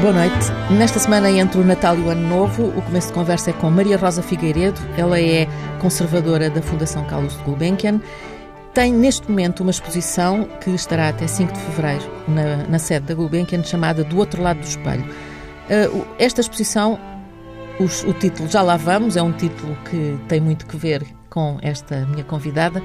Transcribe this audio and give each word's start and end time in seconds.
Boa 0.00 0.14
noite. 0.14 0.50
Nesta 0.78 0.98
semana, 0.98 1.30
entre 1.30 1.60
o 1.60 1.64
Natal 1.64 1.94
e 1.94 2.00
o 2.00 2.08
Ano 2.08 2.26
Novo, 2.26 2.68
o 2.68 2.80
começo 2.80 3.08
de 3.08 3.12
conversa 3.12 3.50
é 3.50 3.52
com 3.52 3.70
Maria 3.70 3.98
Rosa 3.98 4.22
Figueiredo. 4.22 4.80
Ela 4.96 5.20
é 5.20 5.46
conservadora 5.78 6.48
da 6.48 6.62
Fundação 6.62 7.04
Carlos 7.04 7.36
de 7.36 7.42
Gulbenkian. 7.42 8.00
Tem 8.72 8.94
neste 8.94 9.28
momento 9.28 9.60
uma 9.60 9.70
exposição 9.70 10.48
que 10.62 10.70
estará 10.70 11.10
até 11.10 11.26
5 11.26 11.52
de 11.52 11.58
fevereiro 11.60 12.10
na, 12.26 12.56
na 12.66 12.78
sede 12.78 13.08
da 13.08 13.14
Gulbenkian, 13.14 13.62
chamada 13.62 14.02
Do 14.02 14.16
Outro 14.16 14.42
Lado 14.42 14.60
do 14.60 14.66
Espelho. 14.66 15.04
Uh, 15.04 16.06
esta 16.18 16.40
exposição, 16.40 16.98
os, 17.78 18.02
o 18.04 18.14
título 18.14 18.48
Já 18.48 18.62
Lá 18.62 18.78
Vamos, 18.78 19.18
é 19.18 19.22
um 19.22 19.32
título 19.32 19.76
que 19.90 20.18
tem 20.28 20.40
muito 20.40 20.64
que 20.64 20.78
ver 20.78 21.06
com 21.28 21.58
esta 21.60 22.06
minha 22.06 22.24
convidada 22.24 22.82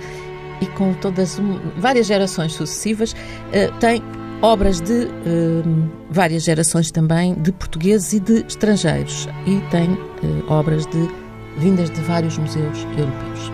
e 0.60 0.66
com 0.66 0.94
todas 0.96 1.40
várias 1.78 2.08
gerações 2.08 2.52
sucessivas. 2.52 3.14
Uh, 3.14 3.72
tem 3.80 4.04
obras 4.46 4.80
de 4.80 5.06
uh, 5.06 5.92
várias 6.12 6.44
gerações 6.44 6.92
também, 6.92 7.34
de 7.34 7.52
portugueses 7.52 8.14
e 8.14 8.20
de 8.20 8.46
estrangeiros, 8.46 9.28
e 9.48 9.60
tem 9.72 9.92
uh, 9.92 10.46
obras 10.48 10.86
de 10.86 11.10
vindas 11.58 11.90
de 11.90 12.00
vários 12.02 12.38
museus 12.38 12.86
europeus. 12.96 13.52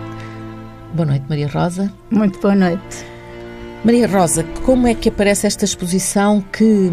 Boa 0.92 1.06
noite, 1.06 1.24
Maria 1.30 1.48
Rosa. 1.48 1.90
Muito 2.10 2.38
boa 2.40 2.54
noite. 2.54 3.06
Maria 3.82 4.06
Rosa, 4.06 4.44
como 4.64 4.86
é 4.86 4.94
que 4.94 5.08
aparece 5.08 5.46
esta 5.46 5.64
exposição 5.64 6.44
que, 6.52 6.92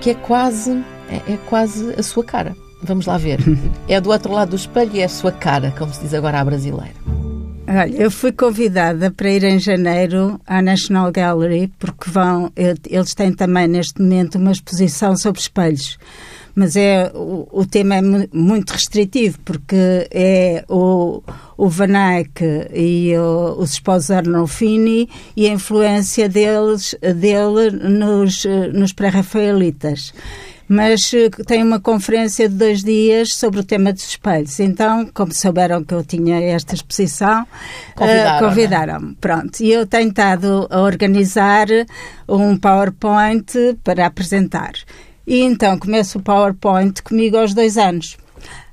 que 0.00 0.10
é 0.10 0.14
quase 0.14 0.70
é, 1.10 1.32
é 1.32 1.36
quase 1.48 1.92
a 1.98 2.02
sua 2.02 2.22
cara? 2.22 2.56
Vamos 2.84 3.06
lá 3.06 3.18
ver. 3.18 3.40
é 3.88 4.00
do 4.00 4.10
outro 4.10 4.32
lado 4.32 4.50
do 4.50 4.56
espelho 4.56 4.92
e 4.94 5.00
é 5.00 5.04
a 5.04 5.08
sua 5.08 5.32
cara, 5.32 5.74
como 5.76 5.92
se 5.92 6.00
diz 6.00 6.14
agora 6.14 6.38
à 6.38 6.44
brasileira. 6.44 6.94
Olha, 7.66 7.88
eu 7.96 8.10
fui 8.10 8.32
convidada 8.32 9.10
para 9.10 9.30
ir 9.30 9.44
em 9.44 9.58
janeiro 9.58 10.40
à 10.46 10.60
National 10.60 11.12
Gallery 11.12 11.72
porque 11.78 12.10
vão, 12.10 12.52
eles 12.56 13.14
têm 13.14 13.32
também 13.32 13.68
neste 13.68 14.02
momento 14.02 14.36
uma 14.36 14.52
exposição 14.52 15.16
sobre 15.16 15.40
espelhos. 15.40 15.96
Mas 16.54 16.76
é, 16.76 17.10
o, 17.14 17.48
o 17.50 17.64
tema 17.64 17.94
é 17.96 18.02
muito 18.30 18.72
restritivo 18.72 19.38
porque 19.44 20.06
é 20.10 20.64
o, 20.68 21.22
o 21.56 21.68
Van 21.68 22.16
Eyck 22.16 22.44
e 22.74 23.16
o, 23.16 23.56
os 23.58 23.72
esposos 23.72 24.10
Arnolfini 24.10 25.08
e 25.34 25.46
a 25.46 25.52
influência 25.52 26.28
deles, 26.28 26.94
dele 27.00 27.70
nos, 27.70 28.44
nos 28.74 28.92
pré-rafaelitas 28.92 30.12
mas 30.72 31.12
eh, 31.12 31.28
tem 31.46 31.62
uma 31.62 31.78
conferência 31.78 32.48
de 32.48 32.54
dois 32.54 32.82
dias 32.82 33.34
sobre 33.34 33.60
o 33.60 33.64
tema 33.64 33.92
dos 33.92 34.04
espelhos. 34.04 34.58
Então, 34.58 35.06
como 35.12 35.32
souberam 35.34 35.84
que 35.84 35.92
eu 35.92 36.02
tinha 36.02 36.40
esta 36.40 36.74
exposição, 36.74 37.46
convidaram-me. 37.94 38.36
Uh, 38.36 38.48
convidaram 38.48 39.14
Pronto. 39.20 39.60
E 39.60 39.70
eu 39.70 39.86
tenho 39.86 40.08
estado 40.08 40.66
a 40.70 40.80
organizar 40.80 41.66
um 42.26 42.56
PowerPoint 42.56 43.52
para 43.84 44.06
apresentar. 44.06 44.72
E 45.26 45.40
então 45.40 45.78
começo 45.78 46.18
o 46.18 46.22
PowerPoint 46.22 47.02
comigo 47.02 47.36
aos 47.36 47.52
dois 47.52 47.76
anos. 47.76 48.16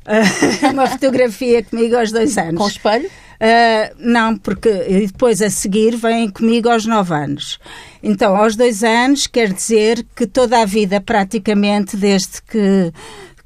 Uh, 0.05 0.71
uma 0.71 0.87
fotografia 0.87 1.61
comigo 1.63 1.97
aos 1.97 2.13
dois 2.13 2.37
anos. 2.37 2.61
Com 2.61 2.67
espelho? 2.67 3.09
Uh, 3.39 3.95
não, 3.97 4.37
porque 4.37 4.69
depois 5.07 5.41
a 5.41 5.49
seguir 5.49 5.95
vêm 5.95 6.29
comigo 6.29 6.69
aos 6.69 6.85
9 6.85 7.13
anos. 7.13 7.57
Então, 8.01 8.35
aos 8.35 8.55
dois 8.55 8.83
anos, 8.83 9.27
quer 9.27 9.51
dizer 9.51 10.05
que 10.15 10.25
toda 10.25 10.61
a 10.61 10.65
vida, 10.65 11.01
praticamente, 11.01 11.97
desde 11.97 12.41
que 12.41 12.93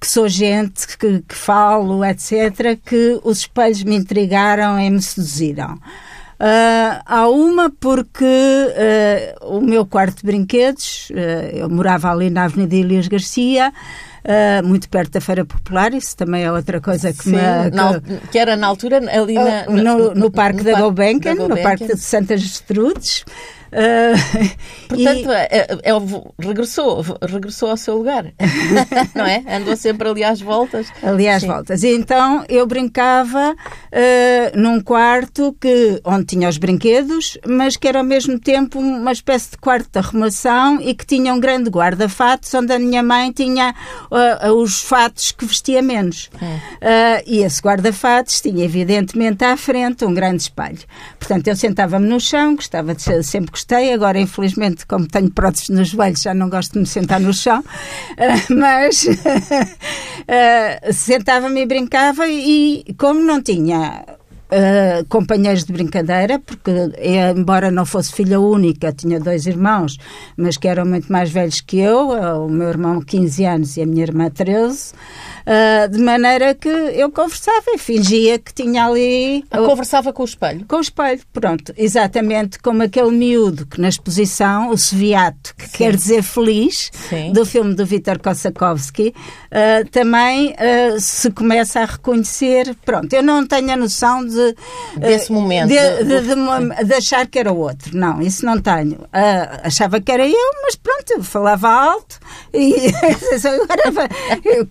que 0.04 0.08
sou 0.10 0.28
gente, 0.28 0.86
que, 0.98 1.22
que 1.22 1.34
falo, 1.34 2.04
etc., 2.04 2.78
que 2.86 3.22
os 3.24 3.40
espelhos 3.40 3.84
me 3.84 3.96
intrigaram 3.96 4.78
e 4.78 4.90
me 4.90 5.02
seduziram. 5.02 5.76
Uh, 5.76 7.00
há 7.06 7.30
uma 7.30 7.70
porque 7.70 8.26
uh, 8.26 9.58
o 9.58 9.62
meu 9.62 9.86
quarto 9.86 10.18
de 10.18 10.24
brinquedos, 10.24 11.10
uh, 11.12 11.56
eu 11.56 11.70
morava 11.70 12.12
ali 12.12 12.30
na 12.30 12.44
Avenida 12.44 12.76
Elias 12.76 13.08
Garcia, 13.08 13.72
uh, 14.26 14.68
muito 14.68 14.90
perto 14.90 15.14
da 15.14 15.22
Feira 15.22 15.46
Popular, 15.46 15.94
isso 15.94 16.18
também 16.18 16.44
é 16.44 16.52
outra 16.52 16.82
coisa 16.82 17.14
que 17.14 17.24
Sim, 17.24 17.32
me. 17.32 17.38
Que, 17.38 17.76
na, 17.78 18.02
que 18.30 18.38
era 18.38 18.58
na 18.58 18.68
altura 18.68 18.98
ali 18.98 19.36
na, 19.36 19.68
no, 19.68 19.84
no, 19.84 20.16
no, 20.16 20.32
Parque 20.32 20.64
no 20.64 20.64
da 20.66 20.82
Gulbenkian, 20.82 21.36
no 21.36 21.58
Parque 21.62 21.88
de 21.88 21.98
Santas 21.98 22.42
Gestrudes. 22.42 23.24
Uh, 23.74 24.54
Portanto, 24.88 25.30
e... 25.30 25.34
é, 25.34 25.48
é, 25.52 25.68
é, 25.84 25.92
regressou, 26.40 27.04
regressou 27.22 27.70
ao 27.72 27.78
seu 27.78 27.98
lugar, 27.98 28.26
não 29.16 29.26
é? 29.26 29.44
Andou 29.48 29.76
sempre 29.76 30.08
ali 30.08 30.24
às 30.24 30.40
voltas. 30.40 30.88
Ali 31.02 31.28
às 31.28 31.42
Sim. 31.42 31.48
voltas. 31.48 31.84
E 31.84 31.90
então 31.90 32.46
eu 32.48 32.68
brincava 32.68 33.54
uh, 33.54 34.58
num 34.60 34.80
quarto 34.80 35.56
que, 35.60 36.00
onde 36.06 36.26
tinha 36.26 36.48
os 36.48 36.58
brinquedos, 36.58 37.38
mas 37.48 37.76
que 37.76 37.88
era 37.88 38.00
ao 38.00 38.06
mesmo 38.06 38.40
tempo 38.40 38.80
uma 38.80 39.12
espécie 39.12 39.52
de 39.52 39.58
quarto 39.58 39.90
de 39.92 40.00
arrumação 40.00 40.80
e 40.80 40.94
que 40.94 41.06
tinha 41.06 41.34
um 41.34 41.40
grande 41.40 41.70
guarda-fatos, 41.70 42.54
onde 42.54 42.74
a 42.74 42.80
minha 42.80 43.02
mãe 43.02 43.32
tinha 43.32 43.74
uh, 44.12 44.54
os 44.54 44.82
fatos 44.82 45.32
que 45.32 45.46
vestia 45.46 45.82
menos. 45.82 46.30
É. 46.82 47.24
e 47.26 47.40
esse 47.40 47.62
guarda-fatos 47.62 48.42
tinha, 48.42 48.64
evidentemente, 48.64 49.44
à 49.44 49.58
frente 49.58 50.06
um 50.06 50.14
grande 50.14 50.44
espelho. 50.44 50.80
Portanto, 51.18 51.48
eu 51.48 51.56
sentava-me 51.56 52.06
no 52.06 52.20
chão, 52.20 52.56
gostava 52.56 52.94
de 52.94 53.24
sempre 53.24 53.52
gostei. 53.64 53.94
Agora, 53.94 54.20
infelizmente, 54.20 54.86
como 54.86 55.08
tenho 55.08 55.32
próteses 55.32 55.70
nos 55.70 55.90
joelhos, 55.90 56.22
já 56.22 56.34
não 56.34 56.50
gosto 56.50 56.74
de 56.74 56.80
me 56.80 56.86
sentar 56.86 57.20
no 57.20 57.34
chão. 57.34 57.60
Uh, 57.60 58.54
mas 58.60 59.06
uh, 59.06 60.94
sentava-me 60.94 61.62
e 61.62 61.66
brincava 61.66 62.28
e, 62.28 62.86
como 62.98 63.22
não 63.22 63.42
tinha 63.42 64.06
Uh, 64.54 65.04
companheiros 65.10 65.64
de 65.64 65.74
brincadeira, 65.74 66.38
porque 66.38 66.70
embora 67.36 67.72
não 67.72 67.88
fosse 67.88 68.14
filha 68.14 68.40
única, 68.40 68.94
tinha 68.94 69.20
dois 69.20 69.48
irmãos, 69.48 69.98
mas 70.38 70.58
que 70.58 70.68
eram 70.68 70.86
muito 70.86 71.12
mais 71.12 71.32
velhos 71.32 71.60
que 71.60 71.80
eu, 71.80 72.10
o 72.10 72.48
meu 72.48 72.70
irmão 72.70 73.02
15 73.02 73.46
anos 73.46 73.78
e 73.78 73.82
a 73.82 73.86
minha 73.88 74.04
irmã 74.04 74.30
13. 74.30 74.94
Uh, 75.46 75.90
de 75.90 76.00
maneira 76.00 76.56
que 76.56 76.70
eu 76.70 77.12
conversava 77.12 77.66
e 77.68 77.78
fingia 77.78 78.40
que 78.40 78.54
tinha 78.54 78.86
ali. 78.86 79.44
Ah, 79.52 79.58
conversava 79.58 80.14
com 80.14 80.24
o 80.24 80.26
espelho? 80.26 80.66
Com 80.66 80.78
o 80.78 80.82
espelho, 80.82 81.20
pronto. 81.34 81.74
Exatamente 81.78 82.60
como 82.60 82.82
aquele 82.82 83.12
miúdo 83.12 83.66
que 83.66 83.80
na 83.80 83.90
exposição, 83.90 84.70
o 84.70 84.78
Seviato, 84.78 85.54
que 85.58 85.68
Sim. 85.68 85.78
quer 85.78 85.96
dizer 85.96 86.24
feliz, 86.24 86.90
Sim. 87.10 87.34
do 87.34 87.46
filme 87.46 87.76
do 87.76 87.86
Vítor 87.86 88.20
Kossakovsky, 88.20 89.10
uh, 89.10 89.90
também 89.90 90.52
uh, 90.54 91.00
se 91.00 91.30
começa 91.30 91.82
a 91.82 91.86
reconhecer. 91.86 92.74
Pronto, 92.86 93.12
eu 93.12 93.22
não 93.22 93.46
tenho 93.46 93.72
a 93.72 93.76
noção 93.76 94.26
de. 94.26 94.56
Desse 94.98 95.30
momento. 95.30 95.68
De, 95.68 96.04
de, 96.06 96.22
de, 96.22 96.86
de, 96.86 96.94
achar 96.94 97.28
que 97.28 97.38
era 97.38 97.52
o 97.52 97.58
outro. 97.58 97.98
Não, 97.98 98.22
isso 98.22 98.46
não 98.46 98.62
tenho. 98.62 99.00
achava 99.62 100.00
que 100.00 100.10
era 100.10 100.26
eu, 100.26 100.52
mas 100.64 100.76
pronto, 100.78 101.12
eu 101.12 101.24
falava 101.24 101.70
alto 101.70 102.18
e 102.54 102.74
agora 103.46 104.10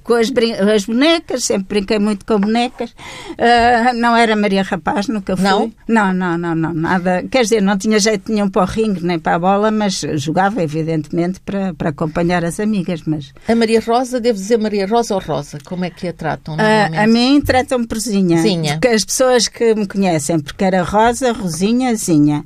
com 0.03 0.15
as 0.15 0.31
brincadeiras 0.31 0.62
as 0.69 0.85
bonecas, 0.85 1.45
sempre 1.45 1.81
brinquei 1.81 1.99
muito 1.99 2.25
com 2.25 2.39
bonecas. 2.39 2.91
Uh, 2.91 3.95
não 3.95 4.17
era 4.17 4.37
Maria 4.37 4.63
Rapaz, 4.63 5.09
nunca 5.09 5.37
fui. 5.37 5.45
Não? 5.45 5.73
Não, 5.89 6.13
não, 6.13 6.39
não, 6.39 6.55
não, 6.55 6.73
nada. 6.73 7.25
Quer 7.31 7.43
dizer, 7.43 7.61
não 7.61 7.77
tinha 7.77 7.99
jeito 7.99 8.33
nenhum 8.33 8.49
para 8.49 8.63
o 8.63 8.65
ringue 8.65 9.05
nem 9.05 9.19
para 9.19 9.37
a 9.37 9.39
bola, 9.39 9.71
mas 9.71 10.01
jogava, 10.17 10.63
evidentemente, 10.63 11.41
para, 11.41 11.75
para 11.75 11.91
acompanhar 11.91 12.45
as 12.45 12.61
amigas. 12.61 13.03
Mas... 13.07 13.33
A 13.49 13.55
Maria 13.55 13.81
Rosa, 13.81 14.21
devo 14.21 14.39
dizer 14.39 14.59
Maria 14.59 14.87
Rosa 14.87 15.15
ou 15.15 15.21
Rosa? 15.21 15.59
Como 15.65 15.85
é 15.85 15.91
que 15.91 16.09
a 16.09 16.13
tratam? 16.13 16.55
Uh, 16.55 16.59
a 16.97 17.07
mim 17.07 17.41
tratam-me 17.41 17.87
por 17.87 17.99
Zinha. 17.99 18.39
Zinha. 18.39 18.73
Porque 18.75 18.89
as 18.89 19.05
pessoas 19.05 19.49
que 19.49 19.75
me 19.75 19.87
conhecem, 19.87 20.41
porque 20.41 20.65
era 20.65 20.83
Rosa, 20.83 21.33
Rosinha, 21.33 21.95
Zinha. 21.95 22.45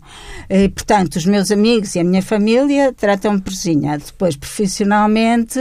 E, 0.48 0.68
portanto, 0.68 1.16
os 1.16 1.26
meus 1.26 1.50
amigos 1.50 1.94
e 1.94 2.00
a 2.00 2.04
minha 2.04 2.22
família 2.22 2.92
tratam-me 2.92 3.40
por 3.40 3.52
Zinha. 3.52 3.98
Depois, 3.98 4.36
profissionalmente. 4.36 5.60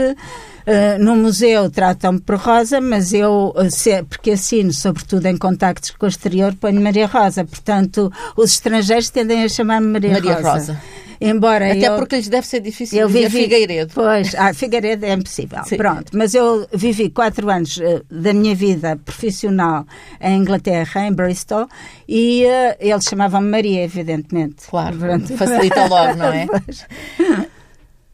Uh, 0.66 0.98
no 0.98 1.14
museu 1.14 1.70
tratam-me 1.70 2.20
por 2.20 2.36
Rosa, 2.36 2.80
mas 2.80 3.12
eu, 3.12 3.54
eh, 3.56 3.70
se, 3.70 4.02
porque 4.02 4.32
assino, 4.32 4.72
sobretudo 4.72 5.26
em 5.26 5.36
contactos 5.36 5.92
com 5.92 6.06
o 6.06 6.08
exterior, 6.08 6.56
ponho 6.56 6.80
Maria 6.80 7.06
Rosa. 7.06 7.44
Portanto, 7.44 8.12
os 8.36 8.50
estrangeiros 8.50 9.08
tendem 9.08 9.44
a 9.44 9.48
chamar-me 9.48 9.86
Maria, 9.86 10.14
Maria 10.14 10.34
Rosa. 10.34 10.50
Rosa. 10.50 10.82
Embora 11.20 11.72
Até 11.72 11.88
eu, 11.88 11.96
porque 11.96 12.16
lhes 12.16 12.28
deve 12.28 12.46
ser 12.46 12.60
difícil 12.60 12.98
eu 12.98 13.08
vivi, 13.08 13.42
Figueiredo. 13.42 13.92
Pois, 13.94 14.34
ah, 14.34 14.52
Figueiredo 14.52 15.06
é 15.06 15.12
impossível. 15.12 15.62
Sim. 15.64 15.76
Pronto, 15.76 16.10
mas 16.12 16.34
eu 16.34 16.66
vivi 16.74 17.10
quatro 17.10 17.48
anos 17.48 17.76
uh, 17.76 18.04
da 18.10 18.32
minha 18.32 18.54
vida 18.54 18.96
profissional 18.96 19.86
em 20.20 20.38
Inglaterra, 20.38 21.06
em 21.06 21.12
Bristol, 21.12 21.68
e 22.08 22.44
uh, 22.44 22.76
eles 22.80 23.04
chamavam-me 23.04 23.48
Maria, 23.48 23.84
evidentemente. 23.84 24.66
Claro, 24.68 24.98
Pronto. 24.98 25.36
facilita 25.36 25.86
logo, 25.86 26.16
não 26.16 26.26
é? 26.26 26.46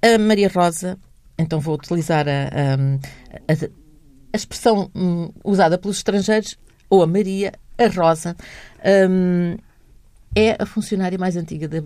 a 0.15 0.19
Maria 0.19 0.51
Rosa 0.55 0.99
então 1.39 1.61
vou 1.61 1.75
utilizar 1.75 2.27
a, 2.29 2.33
a, 2.33 3.53
a, 3.53 4.37
expressão 4.37 4.91
um, 4.95 5.31
usada 5.45 5.79
pelos 5.79 5.99
estrangeiros, 5.99 6.59
ou 6.89 7.03
a 7.03 7.07
Maria, 7.07 7.53
a 7.79 7.87
Rosa. 7.89 8.37
Um, 9.09 9.57
é 10.35 10.57
a 10.59 10.65
funcionária 10.65 11.19
mais 11.19 11.37
antiga 11.37 11.69
da, 11.69 11.83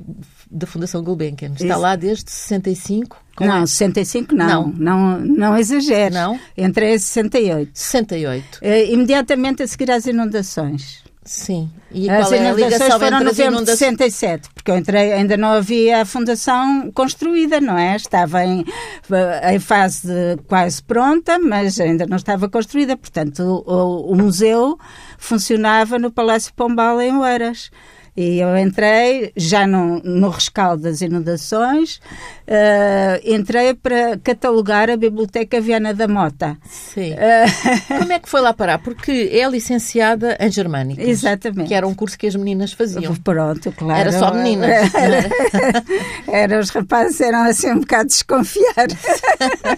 da 0.48 0.66
Fundação 0.66 1.02
Gulbenkian. 1.02 1.52
Está 1.52 1.66
Isso. 1.66 1.78
lá 1.78 1.96
desde 1.96 2.30
65? 2.30 3.16
Não, 3.40 3.62
é? 3.62 3.66
65 3.66 4.34
não. 4.34 4.68
Não, 4.68 4.68
não, 4.68 5.20
não 5.20 5.58
exagero. 5.58 6.14
Não? 6.14 6.40
Entrei 6.56 6.94
em 6.94 6.98
68. 6.98 7.70
68. 7.74 8.60
Uh, 8.62 8.92
imediatamente 8.92 9.62
a 9.62 9.66
seguir 9.66 9.90
às 9.90 10.06
inundações. 10.06 11.05
Sim. 11.26 11.68
E 11.90 12.08
as 12.08 12.30
é 12.30 12.52
ligação 12.52 13.00
foram 13.00 13.20
em 13.20 13.24
novembro 13.24 13.64
de 13.64 13.70
67, 13.72 14.48
porque 14.54 14.70
eu 14.70 14.76
entrei, 14.76 15.12
ainda 15.12 15.36
não 15.36 15.48
havia 15.48 16.02
a 16.02 16.04
fundação 16.04 16.90
construída, 16.92 17.60
não 17.60 17.76
é? 17.76 17.96
Estava 17.96 18.44
em, 18.44 18.64
em 19.50 19.58
fase 19.58 20.08
quase 20.46 20.82
pronta, 20.82 21.38
mas 21.38 21.80
ainda 21.80 22.06
não 22.06 22.16
estava 22.16 22.48
construída. 22.48 22.96
Portanto, 22.96 23.64
o, 23.66 24.12
o 24.12 24.14
museu 24.14 24.78
funcionava 25.18 25.98
no 25.98 26.12
Palácio 26.12 26.54
Pombal 26.54 27.00
em 27.00 27.16
Oeiras. 27.16 27.70
E 28.16 28.38
eu 28.40 28.56
entrei 28.56 29.30
já 29.36 29.66
no, 29.66 30.00
no 30.02 30.30
rescaldo 30.30 30.84
das 30.84 31.02
inundações, 31.02 31.96
uh, 32.46 33.20
entrei 33.22 33.74
para 33.74 34.16
catalogar 34.18 34.88
a 34.88 34.96
Biblioteca 34.96 35.60
Viana 35.60 35.92
da 35.92 36.08
Mota. 36.08 36.56
Sim. 36.64 37.12
Uh, 37.12 37.98
Como 37.98 38.12
é 38.12 38.18
que 38.18 38.28
foi 38.28 38.40
lá 38.40 38.54
parar? 38.54 38.78
Porque 38.78 39.30
é 39.32 39.46
licenciada 39.48 40.36
em 40.40 40.50
Germânica. 40.50 41.02
Exatamente. 41.02 41.68
Que 41.68 41.74
era 41.74 41.86
um 41.86 41.94
curso 41.94 42.18
que 42.18 42.26
as 42.26 42.34
meninas 42.34 42.72
faziam. 42.72 43.14
Pronto, 43.16 43.70
claro. 43.72 44.00
Era 44.00 44.12
só 44.12 44.32
meninas. 44.32 44.94
Era, 44.94 45.30
era 46.26 46.60
os 46.60 46.70
rapazes 46.70 47.20
eram 47.20 47.44
assim 47.44 47.70
um 47.70 47.80
bocado 47.80 48.06
desconfiados. 48.06 48.96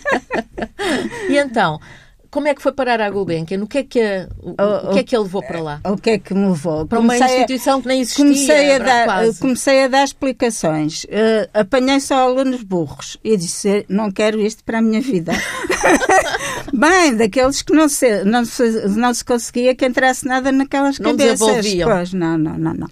e 1.28 1.36
então, 1.36 1.80
como 2.30 2.48
é 2.48 2.54
que 2.54 2.62
foi 2.62 2.72
parar 2.72 3.00
a 3.00 3.08
Gulbenkian? 3.10 3.62
O 3.62 3.66
que 3.66 3.78
é 3.78 3.84
que, 3.84 4.00
a, 4.00 4.28
o, 4.42 4.50
o, 4.50 4.90
o, 4.90 4.92
que 4.92 4.98
é 4.98 5.02
que 5.02 5.16
ele 5.16 5.22
levou 5.22 5.42
para 5.42 5.60
lá? 5.60 5.80
O 5.84 5.96
que 5.96 6.10
é 6.10 6.18
que 6.18 6.34
me 6.34 6.48
levou? 6.48 6.86
Para 6.86 6.98
comecei 6.98 7.26
uma 7.26 7.34
instituição 7.34 7.78
a, 7.78 7.82
que 7.82 7.88
nem 7.88 8.00
existia. 8.00 8.24
Comecei 8.24 8.74
a, 8.74 8.78
dar, 8.78 9.04
quase. 9.04 9.40
comecei 9.40 9.84
a 9.84 9.88
dar 9.88 10.04
explicações. 10.04 11.04
Uh, 11.04 11.48
apanhei 11.54 12.00
só 12.00 12.28
alunos 12.28 12.62
burros 12.62 13.16
e 13.24 13.36
disse: 13.36 13.86
Não 13.88 14.10
quero 14.10 14.40
isto 14.40 14.62
para 14.62 14.78
a 14.78 14.82
minha 14.82 15.00
vida. 15.00 15.32
Bem, 16.78 17.16
daqueles 17.16 17.60
que 17.60 17.72
não 17.72 17.88
se, 17.88 18.22
não, 18.22 18.44
se, 18.44 18.86
não 18.90 19.12
se 19.12 19.24
conseguia 19.24 19.74
que 19.74 19.84
entrasse 19.84 20.24
nada 20.24 20.52
naquelas 20.52 21.00
não 21.00 21.10
cabeças. 21.10 21.40
Desenvolviam. 21.40 21.90
Pois, 21.90 22.12
não, 22.12 22.38
não, 22.38 22.56
não, 22.56 22.72
não. 22.72 22.88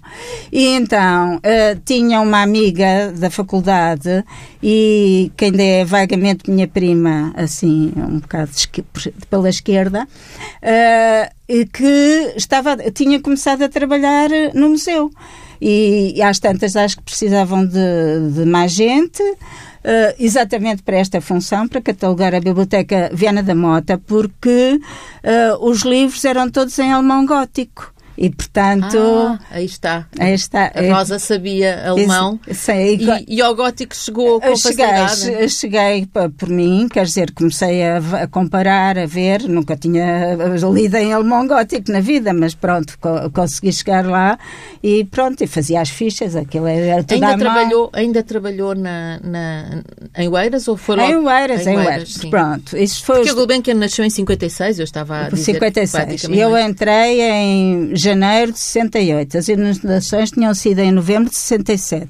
E 0.51 0.65
então, 0.75 1.37
uh, 1.37 1.81
tinha 1.85 2.19
uma 2.19 2.41
amiga 2.41 3.13
da 3.17 3.29
faculdade 3.29 4.25
e 4.61 5.31
que 5.37 5.45
ainda 5.45 5.63
é 5.63 5.85
vagamente 5.85 6.51
minha 6.51 6.67
prima, 6.67 7.33
assim, 7.37 7.93
um 7.95 8.19
bocado 8.19 8.51
pela 9.29 9.47
esquerda, 9.47 10.05
uh, 10.05 11.67
que 11.71 12.33
estava, 12.35 12.75
tinha 12.91 13.21
começado 13.21 13.61
a 13.61 13.69
trabalhar 13.69 14.29
no 14.53 14.71
museu. 14.71 15.09
E, 15.61 16.11
e 16.13 16.21
às 16.21 16.39
tantas 16.39 16.75
acho 16.75 16.97
que 16.97 17.03
precisavam 17.03 17.65
de, 17.65 18.31
de 18.33 18.43
mais 18.43 18.73
gente. 18.73 19.23
Uh, 19.83 20.13
exatamente 20.19 20.83
para 20.83 20.97
esta 20.97 21.21
função, 21.21 21.67
para 21.67 21.81
catalogar 21.81 22.35
a 22.35 22.39
Biblioteca 22.39 23.09
Viana 23.13 23.41
da 23.41 23.55
Mota, 23.55 23.97
porque 23.97 24.79
uh, 25.23 25.65
os 25.65 25.81
livros 25.81 26.25
eram 26.25 26.49
todos 26.49 26.77
em 26.79 26.91
alemão 26.91 27.25
gótico. 27.25 27.93
E, 28.17 28.29
portanto... 28.29 28.97
Ah, 28.97 29.39
aí 29.51 29.65
está. 29.65 30.07
Aí 30.17 30.33
está. 30.33 30.71
A 30.73 30.97
Rosa 30.97 31.19
sabia 31.19 31.87
alemão 31.87 32.39
sei, 32.51 32.97
e, 32.97 33.35
e 33.35 33.41
ao 33.41 33.55
gótico 33.55 33.95
chegou 33.95 34.41
com 34.41 34.57
facilidade. 34.57 35.21
Cheguei, 35.21 35.49
cheguei 35.49 36.09
por 36.37 36.49
mim, 36.49 36.87
quer 36.91 37.05
dizer, 37.05 37.31
comecei 37.31 37.83
a, 37.83 37.97
a, 37.97 38.27
comparar, 38.27 38.97
a 38.97 39.05
ver, 39.05 39.43
nunca 39.43 39.75
tinha 39.75 40.35
lido 40.73 40.95
em 40.95 41.13
alemão 41.13 41.47
gótico 41.47 41.91
na 41.91 41.99
vida, 41.99 42.33
mas 42.33 42.55
pronto, 42.55 42.97
co 42.99 43.29
consegui 43.31 43.71
chegar 43.71 44.05
lá 44.05 44.37
e 44.81 45.03
pronto, 45.05 45.43
e 45.43 45.47
fazia 45.47 45.81
as 45.81 45.89
fichas, 45.89 46.35
aquilo 46.35 46.67
era 46.67 47.03
tudo 47.03 47.23
ainda 47.23 47.37
trabalhou 47.37 47.89
Ainda 47.93 48.23
trabalhou 48.23 48.75
na, 48.75 49.19
na, 49.23 49.83
em 50.17 50.27
Oeiras 50.27 50.67
ou 50.67 50.77
foi 50.77 50.99
Em 50.99 51.15
Oeiras, 51.15 51.67
em 51.67 51.77
Oeiras, 51.77 52.17
pronto. 52.29 52.77
Isso 52.77 53.03
foi 53.03 53.17
Porque 53.17 53.29
a 53.29 53.33
Gulbenkian 53.33 53.75
nasceu 53.75 54.03
em 54.05 54.09
56, 54.09 54.79
eu 54.79 54.83
estava 54.83 55.25
a 55.25 55.29
dizer 55.29 55.53
56. 55.53 56.23
Eu 56.25 56.57
entrei 56.57 57.21
em 57.21 57.95
janeiro 58.07 58.51
de 58.51 58.59
68. 58.59 59.37
As 59.37 59.47
inundações 59.47 60.31
tinham 60.31 60.53
sido 60.53 60.79
em 60.79 60.91
novembro 60.91 61.29
de 61.29 61.35
67. 61.35 62.09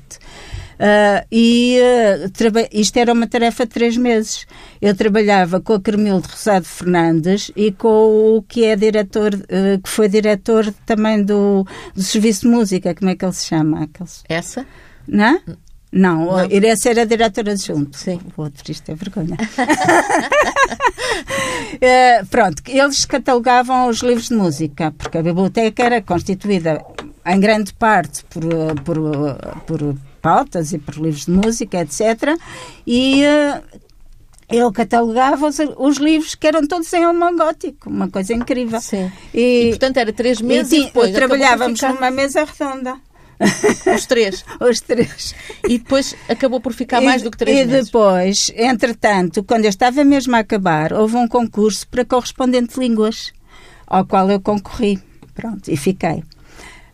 Uh, 0.77 1.25
e 1.31 1.79
uh, 1.81 2.67
isto 2.71 2.97
era 2.97 3.11
uma 3.11 3.25
tarefa 3.25 3.65
de 3.65 3.73
três 3.73 3.97
meses. 3.97 4.45
Eu 4.79 4.95
trabalhava 4.95 5.59
com 5.59 5.73
a 5.73 5.81
Carmilde 5.81 6.27
Rosado 6.27 6.65
Fernandes 6.65 7.51
e 7.55 7.71
com 7.71 8.37
o 8.37 8.43
que 8.43 8.63
é 8.65 8.75
diretor, 8.75 9.33
uh, 9.33 9.81
que 9.81 9.89
foi 9.89 10.07
diretor 10.07 10.71
também 10.85 11.23
do, 11.23 11.65
do 11.95 12.03
Serviço 12.03 12.41
de 12.41 12.49
Música, 12.49 12.93
como 12.93 13.09
é 13.09 13.15
que 13.15 13.25
ele 13.25 13.33
se 13.33 13.47
chama? 13.47 13.83
Aqueles... 13.83 14.23
Essa? 14.29 14.65
Não? 15.07 15.41
Não, 15.91 16.25
não. 16.25 16.39
essa 16.39 16.89
era 16.89 17.03
a 17.03 17.05
diretora 17.05 17.51
adjunto. 17.51 17.97
Sim. 17.97 18.19
O 18.37 18.43
outro, 18.43 18.71
isto 18.71 18.91
é 18.91 18.95
vergonha. 18.95 19.35
uh, 21.73 22.25
pronto, 22.29 22.61
eles 22.67 23.05
catalogavam 23.05 23.87
os 23.87 23.99
livros 23.99 24.27
de 24.29 24.35
música, 24.35 24.93
porque 24.97 25.17
a 25.17 25.23
biblioteca 25.23 25.83
era 25.83 26.01
constituída 26.01 26.85
em 27.25 27.39
grande 27.39 27.73
parte 27.73 28.23
por, 28.25 28.43
eh, 28.43 28.73
por, 28.85 28.97
eh, 28.97 29.57
por 29.65 29.95
pautas 30.21 30.71
e 30.71 30.77
por 30.77 30.95
livros 30.95 31.25
de 31.25 31.31
música, 31.31 31.79
etc. 31.79 32.37
E 32.85 33.23
uh, 33.23 33.61
ele 34.49 34.71
catalogava 34.71 35.47
os, 35.47 35.57
os, 35.77 35.97
livros 35.97 36.35
que 36.35 36.47
eram 36.47 36.65
todos 36.65 36.91
em 36.93 37.03
alemão 37.03 37.35
gótico, 37.35 37.89
uma 37.89 38.09
coisa 38.09 38.33
incrível. 38.33 38.79
Sim. 38.79 39.11
E, 39.33 39.65
e 39.65 39.69
portanto 39.69 39.97
era 39.97 40.13
três 40.13 40.39
meses 40.41 40.71
e, 40.71 40.77
e 40.77 40.85
depois 40.85 41.11
trabalhávamos 41.11 41.79
ficar... 41.79 41.93
numa 41.93 42.11
mesa 42.11 42.45
redonda. 42.45 42.97
Os 43.95 44.05
três. 44.05 44.43
Os 44.59 44.79
três. 44.79 45.35
E 45.67 45.77
depois 45.77 46.15
acabou 46.27 46.59
por 46.59 46.73
ficar 46.73 47.01
mais 47.01 47.21
do 47.21 47.31
que 47.31 47.37
três 47.37 47.59
e 47.59 47.65
meses. 47.65 47.81
E 47.81 47.85
depois, 47.85 48.51
entretanto, 48.55 49.43
quando 49.43 49.65
eu 49.65 49.69
estava 49.69 50.03
mesmo 50.03 50.35
a 50.35 50.39
acabar, 50.39 50.93
houve 50.93 51.15
um 51.15 51.27
concurso 51.27 51.87
para 51.87 52.05
correspondente 52.05 52.73
de 52.75 52.79
línguas, 52.79 53.31
ao 53.85 54.05
qual 54.05 54.29
eu 54.31 54.39
concorri. 54.39 54.99
Pronto, 55.33 55.69
e 55.69 55.77
fiquei. 55.77 56.23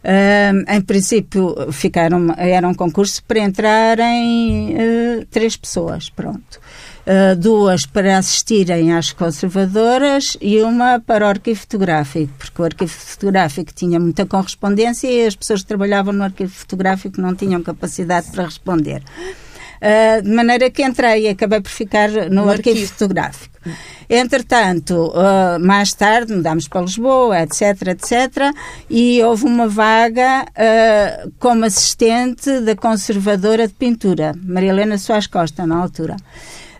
Uh, 0.04 0.70
em 0.70 0.82
princípio, 0.82 1.72
ficaram, 1.72 2.34
era 2.36 2.68
um 2.68 2.74
concurso 2.74 3.24
para 3.24 3.40
entrarem 3.40 4.76
uh, 4.76 5.26
três 5.32 5.56
pessoas, 5.56 6.10
pronto. 6.10 6.60
Uh, 7.06 7.36
duas 7.36 7.86
para 7.86 8.18
assistirem 8.18 8.94
às 8.94 9.12
conservadoras 9.12 10.38
e 10.40 10.62
uma 10.62 11.02
para 11.02 11.26
o 11.26 11.28
arquivo 11.28 11.60
fotográfico, 11.60 12.32
porque 12.38 12.62
o 12.62 12.64
arquivo 12.66 12.94
fotográfico 12.94 13.74
tinha 13.74 14.00
muita 14.00 14.26
correspondência 14.26 15.10
e 15.12 15.28
as 15.28 15.36
pessoas 15.36 15.64
que 15.64 15.68
trabalhavam 15.68 16.14
no 16.14 16.24
arquivo 16.24 16.54
fotográfico 16.54 17.20
não 17.20 17.36
tinham 17.36 17.62
capacidade 17.62 18.32
para 18.32 18.46
responder. 18.46 19.04
Uh, 19.84 20.22
de 20.22 20.30
maneira 20.30 20.70
que 20.70 20.82
entrei 20.82 21.26
e 21.26 21.28
acabei 21.28 21.60
por 21.60 21.70
ficar 21.70 22.10
no, 22.10 22.46
no 22.46 22.50
arquivo, 22.50 22.78
arquivo, 22.78 22.94
fotográfico. 22.94 23.60
Entretanto, 24.10 25.12
uh, 25.12 25.60
mais 25.60 25.94
tarde 25.94 26.34
mudámos 26.34 26.70
para 26.70 26.82
Lisboa, 26.82 27.42
etc, 27.42 27.90
etc, 27.90 28.54
e 28.90 29.22
houve 29.24 29.44
uma 29.44 29.68
vaga 29.68 30.46
uh, 30.46 31.34
como 31.38 31.66
assistente 31.66 32.62
da 32.62 32.78
conservadora 32.78 33.68
de 33.68 33.74
pintura, 33.74 34.34
Maria 34.42 34.70
Helena 34.70 34.98
Soares 34.98 35.28
Costa, 35.28 35.68
na 35.68 35.76
altura. 35.76 36.16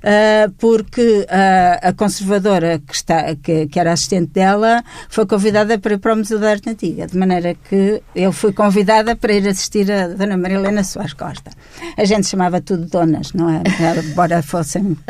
Uh, 0.04 0.52
porque 0.58 1.20
uh, 1.22 1.88
a 1.88 1.94
conservadora 1.94 2.78
que, 2.80 2.94
está, 2.94 3.34
que, 3.36 3.68
que, 3.68 3.80
era 3.80 3.94
assistente 3.94 4.34
dela 4.34 4.84
foi 5.08 5.26
convidada 5.26 5.80
para 5.80 5.94
ir 5.94 5.98
para 5.98 6.14
o 6.14 6.18
Museu 6.18 6.40
da 6.40 6.50
Arte 6.50 6.70
Antiga, 6.70 7.08
de 7.08 7.18
maneira 7.18 7.56
que 7.70 8.04
eu 8.14 8.34
fui 8.34 8.52
convidada 8.52 9.16
para 9.16 9.32
ir 9.32 9.48
assistir 9.48 9.90
a 9.90 10.10
Dona 10.10 10.36
Maria 10.36 10.58
Helena 10.58 10.84
Soares 10.84 11.14
Costa. 11.14 11.52
A 11.96 12.04
gente 12.04 12.28
chamava 12.28 12.60
tudo 12.60 12.86
donas, 12.86 13.32
não 13.32 13.50
é? 13.50 13.64
Embora 14.06 14.44
fossem. 14.44 14.98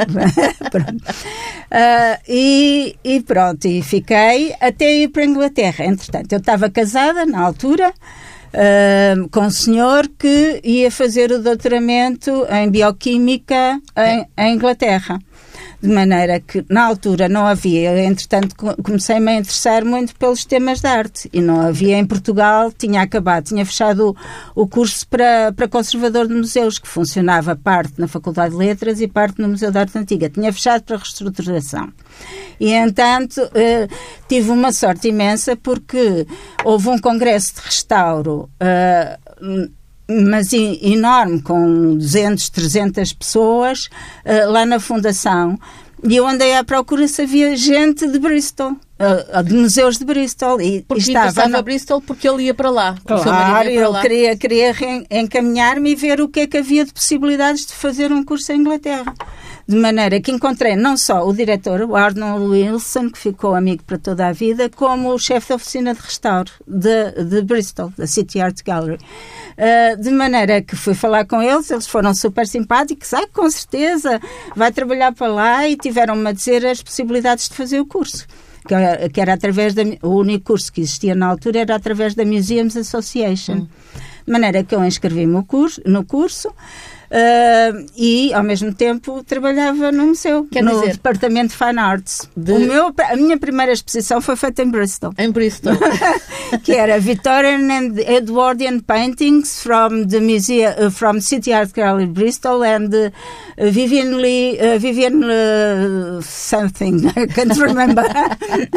Uh, 1.74 2.22
e, 2.28 2.96
e 3.04 3.20
pronto, 3.22 3.66
e 3.66 3.82
fiquei 3.82 4.54
até 4.62 4.94
ir 4.94 5.08
para 5.10 5.24
a 5.24 5.26
Inglaterra. 5.26 5.86
Entretanto, 5.86 6.32
eu 6.32 6.38
estava 6.38 6.70
casada 6.70 7.26
na 7.26 7.42
altura 7.42 7.92
uh, 8.54 9.30
com 9.30 9.42
um 9.42 9.50
senhor 9.50 10.08
que 10.08 10.62
ia 10.64 10.92
fazer 10.92 11.32
o 11.32 11.42
doutoramento 11.42 12.46
em 12.50 12.70
bioquímica 12.70 13.80
em, 13.98 14.26
em 14.38 14.56
Inglaterra 14.56 15.20
de 15.84 15.90
maneira 15.90 16.40
que 16.40 16.66
na 16.70 16.86
altura 16.86 17.28
não 17.28 17.46
havia, 17.46 18.06
entretanto 18.06 18.56
comecei-me 18.82 19.32
a 19.32 19.36
interessar 19.36 19.84
muito 19.84 20.16
pelos 20.16 20.46
temas 20.46 20.80
de 20.80 20.88
arte 20.88 21.30
e 21.34 21.42
não 21.42 21.60
havia 21.60 21.98
em 21.98 22.06
Portugal, 22.06 22.72
tinha 22.72 23.02
acabado, 23.02 23.44
tinha 23.44 23.66
fechado 23.66 24.16
o, 24.56 24.64
o 24.64 24.66
curso 24.66 25.06
para, 25.06 25.52
para 25.52 25.68
conservador 25.68 26.26
de 26.26 26.34
museus, 26.34 26.80
que 26.80 26.88
funcionava 26.88 27.54
parte 27.54 28.00
na 28.00 28.08
Faculdade 28.08 28.52
de 28.52 28.58
Letras 28.60 29.02
e 29.02 29.10
parte 29.10 29.42
no 29.42 29.50
Museu 29.50 29.74
da 29.74 29.82
Arte 29.82 29.98
Antiga, 29.98 30.30
tinha 30.30 30.54
fechado 30.54 30.84
para 30.84 30.96
reestruturação. 30.96 31.92
E, 32.58 32.72
entanto, 32.72 33.42
eh, 33.54 33.90
tive 34.30 34.52
uma 34.52 34.72
sorte 34.72 35.10
imensa 35.10 35.58
porque 35.58 36.26
houve 36.64 36.88
um 36.88 36.98
congresso 36.98 37.56
de 37.56 37.62
restauro 37.62 38.50
eh, 38.58 39.20
mas 40.08 40.52
enorme, 40.54 41.42
com 41.42 41.96
200, 41.96 42.50
300 42.50 43.14
pessoas 43.14 43.86
uh, 44.26 44.52
lá 44.52 44.66
na 44.66 44.80
Fundação. 44.80 45.58
E 46.04 46.16
eu 46.16 46.28
andei 46.28 46.56
à 46.56 46.64
procura 46.64 47.08
se 47.08 47.22
havia 47.22 47.56
gente 47.56 48.06
de 48.08 48.20
Bristol. 48.20 48.76
Uh, 49.00 49.44
de 49.44 49.54
museus 49.54 49.98
de 49.98 50.06
Bristol. 50.06 50.62
E, 50.62 50.82
porque 50.82 51.12
estava 51.12 51.48
no... 51.48 51.64
Bristol 51.64 52.02
porque 52.02 52.28
ele 52.28 52.44
ia 52.44 52.54
para 52.54 52.70
lá. 52.70 52.96
Claro, 53.06 53.70
eu 53.70 53.92
lá. 53.92 54.02
queria, 54.02 54.36
queria 54.36 54.74
encaminhar-me 55.10 55.92
e 55.92 55.96
ver 55.96 56.22
o 56.22 56.28
que 56.28 56.42
é 56.42 56.48
que 56.48 56.58
havia 56.58 56.86
de 56.86 56.94
possibilidades 56.94 57.66
de 57.66 57.74
fazer 57.74 58.12
um 58.12 58.24
curso 58.24 58.52
em 58.52 58.60
Inglaterra. 58.60 59.14
De 59.66 59.78
maneira 59.78 60.20
que 60.20 60.30
encontrei 60.30 60.76
não 60.76 60.98
só 60.98 61.26
o 61.26 61.34
diretor, 61.34 61.82
o 61.84 61.96
Arnold 61.96 62.48
Wilson, 62.48 63.10
que 63.10 63.18
ficou 63.18 63.56
amigo 63.56 63.82
para 63.84 63.98
toda 63.98 64.28
a 64.28 64.34
vida, 64.34 64.70
como 64.70 65.14
o 65.14 65.18
chefe 65.18 65.50
da 65.50 65.56
oficina 65.56 65.94
de 65.94 66.02
restauro 66.02 66.52
de, 66.68 67.12
de 67.24 67.42
Bristol, 67.44 67.94
da 67.98 68.06
City 68.06 68.42
Art 68.42 68.58
Gallery. 68.66 69.00
Uh, 69.54 70.02
de 70.02 70.12
maneira 70.12 70.62
que 70.62 70.76
fui 70.76 70.94
falar 70.94 71.26
com 71.26 71.42
eles, 71.42 71.72
eles 71.72 71.88
foram 71.88 72.14
super 72.14 72.46
simpáticos, 72.46 73.14
ah, 73.14 73.26
com 73.32 73.50
certeza, 73.50 74.20
vai 74.54 74.70
trabalhar 74.70 75.14
para 75.14 75.28
lá 75.28 75.66
e 75.66 75.78
tiveram-me 75.78 76.28
a 76.28 76.34
dizer 76.34 76.66
as 76.66 76.84
possibilidades 76.84 77.48
de 77.48 77.56
fazer 77.56 77.80
o 77.80 77.86
curso. 77.86 78.28
Que 78.66 78.74
era, 78.74 79.10
que 79.10 79.22
era 79.22 79.34
através 79.34 79.74
da. 79.74 79.84
O 80.02 80.16
único 80.20 80.46
curso 80.46 80.72
que 80.72 80.82
existia 80.82 81.16
na 81.16 81.28
altura 81.28 81.60
era 81.60 81.76
através 81.76 82.16
da 82.16 82.26
Museums 82.26 82.78
Association. 82.78 83.56
Hum. 83.56 83.68
De 84.26 84.32
maneira 84.32 84.64
que 84.64 84.74
eu 84.74 84.84
inscrevi-me 84.84 85.34
no 85.34 85.44
curso. 85.44 85.82
No 85.86 86.06
curso 86.06 86.54
Uh, 87.14 87.86
e, 87.96 88.34
ao 88.34 88.42
mesmo 88.42 88.74
tempo, 88.74 89.24
trabalhava 89.24 89.92
no 89.92 90.08
museu, 90.08 90.48
Quer 90.52 90.64
no 90.64 90.72
dizer, 90.72 90.94
departamento 90.94 91.50
de 91.50 91.58
Fine 91.58 91.80
Arts. 91.80 92.28
De... 92.36 92.52
O 92.54 92.60
meu, 92.60 92.92
a 92.98 93.16
minha 93.16 93.38
primeira 93.38 93.72
exposição 93.72 94.20
foi 94.20 94.36
feita 94.36 94.64
em 94.64 94.72
Bristol. 94.72 95.14
Em 95.20 95.30
Bristol. 95.30 95.74
que 96.64 96.72
era 96.72 97.00
Victorian 97.00 97.72
and 97.72 98.00
Edwardian 98.00 98.80
Paintings 98.80 99.62
from 99.62 100.08
the 100.08 100.20
Museum, 100.20 100.74
uh, 100.88 100.90
from 100.90 101.22
City 101.22 101.54
Art 101.54 101.72
Gallery 101.76 102.08
Bristol 102.08 102.64
and 102.64 102.90
uh, 102.92 103.12
Vivian 103.70 104.18
Lee, 104.18 104.58
uh, 104.60 104.80
Vivian 104.80 105.24
uh, 105.24 106.20
something, 106.24 107.06
I 107.16 107.28
can't 107.28 107.56
remember, 107.60 108.06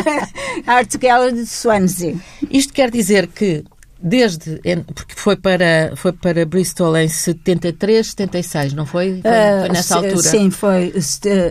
Art 0.67 0.95
Gallery 1.01 1.33
de 1.33 1.47
Swansea. 1.47 2.17
Isto 2.51 2.75
quer 2.75 2.91
dizer 2.91 3.29
que 3.29 3.65
desde 4.07 4.61
porque 4.95 5.15
foi 5.17 5.35
para 5.35 5.93
foi 5.97 6.13
para 6.13 6.47
Bristol 6.47 6.97
em 6.97 7.09
73, 7.09 8.07
76, 8.07 8.73
não 8.73 8.87
foi? 8.87 9.21
Foi, 9.21 9.31
foi 9.61 9.69
nessa 9.71 9.95
uh, 9.95 10.05
altura. 10.05 10.23
Sim, 10.23 10.51
foi 10.51 10.95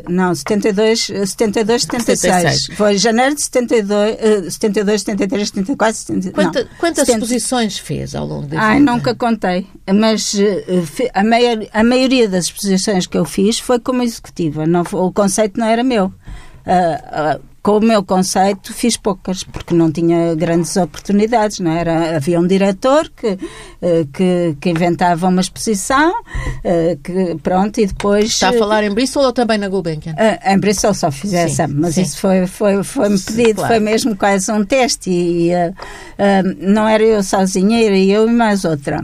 não, 0.08 0.34
72, 0.34 1.12
72, 1.26 1.82
76. 1.82 2.20
76. 2.20 2.78
Foi 2.78 2.98
janeiro 2.98 3.36
de 3.36 3.42
72, 3.42 4.54
72, 4.54 5.02
73, 5.02 5.48
74, 5.50 5.96
75. 5.96 6.34
Quanta, 6.34 6.60
não, 6.64 6.70
quantas 6.80 7.06
70. 7.06 7.12
exposições 7.12 7.78
fez 7.78 8.16
ao 8.16 8.26
longo 8.26 8.48
da 8.48 8.62
Ai, 8.62 8.80
nunca 8.80 9.14
contei, 9.14 9.68
mas 9.94 10.34
eh, 10.40 11.10
a, 11.14 11.24
maior, 11.26 11.58
a 11.74 11.84
maioria 11.84 12.30
das 12.30 12.46
exposições 12.46 13.06
que 13.06 13.18
eu 13.18 13.26
fiz 13.26 13.60
foi 13.60 13.80
como 13.80 14.02
executiva, 14.02 14.66
não, 14.66 14.84
o 14.94 15.12
conceito 15.12 15.60
não 15.60 15.68
era 15.68 15.84
meu. 15.84 16.06
Uh, 16.06 17.38
uh, 17.38 17.55
com 17.66 17.80
o 17.80 17.82
meu 17.82 18.04
conceito, 18.04 18.72
fiz 18.72 18.96
poucas, 18.96 19.44
porque 19.44 19.74
não 19.74 19.92
tinha 19.92 20.36
grandes 20.36 20.78
oportunidades, 20.78 21.60
não 21.60 21.72
era? 21.72 22.16
Havia 22.16 22.40
um 22.40 22.46
diretor 22.46 23.10
que, 23.10 23.40
eh, 23.82 24.06
que, 24.14 24.56
que 24.62 24.70
inventava 24.70 25.28
uma 25.28 25.42
exposição, 25.42 26.14
eh, 26.64 26.96
que 27.04 27.36
pronto, 27.42 27.82
e 27.82 27.88
depois... 27.88 28.26
Está 28.26 28.50
a 28.50 28.54
falar 28.54 28.84
em 28.84 28.94
Bristol 28.94 29.24
ou 29.24 29.34
também 29.34 29.58
na 29.58 29.68
Gulbenkian? 29.68 30.14
Eh, 30.16 30.54
em 30.54 30.60
Bristol 30.60 30.94
só 30.94 31.10
fiz 31.10 31.34
essa, 31.34 31.68
mas 31.68 31.96
sim. 31.96 32.04
isso 32.04 32.20
foi, 32.20 32.46
foi, 32.46 32.84
foi-me 32.84 33.20
pedido, 33.20 33.56
claro. 33.56 33.74
foi 33.74 33.80
mesmo 33.80 34.16
quase 34.16 34.52
um 34.52 34.64
teste, 34.64 35.10
e 35.10 35.50
uh, 35.50 35.74
não 36.60 36.88
era 36.88 37.02
eu 37.02 37.24
sozinha, 37.24 37.84
era 37.84 37.98
eu 37.98 38.30
e 38.30 38.32
mais 38.32 38.64
outra. 38.64 39.02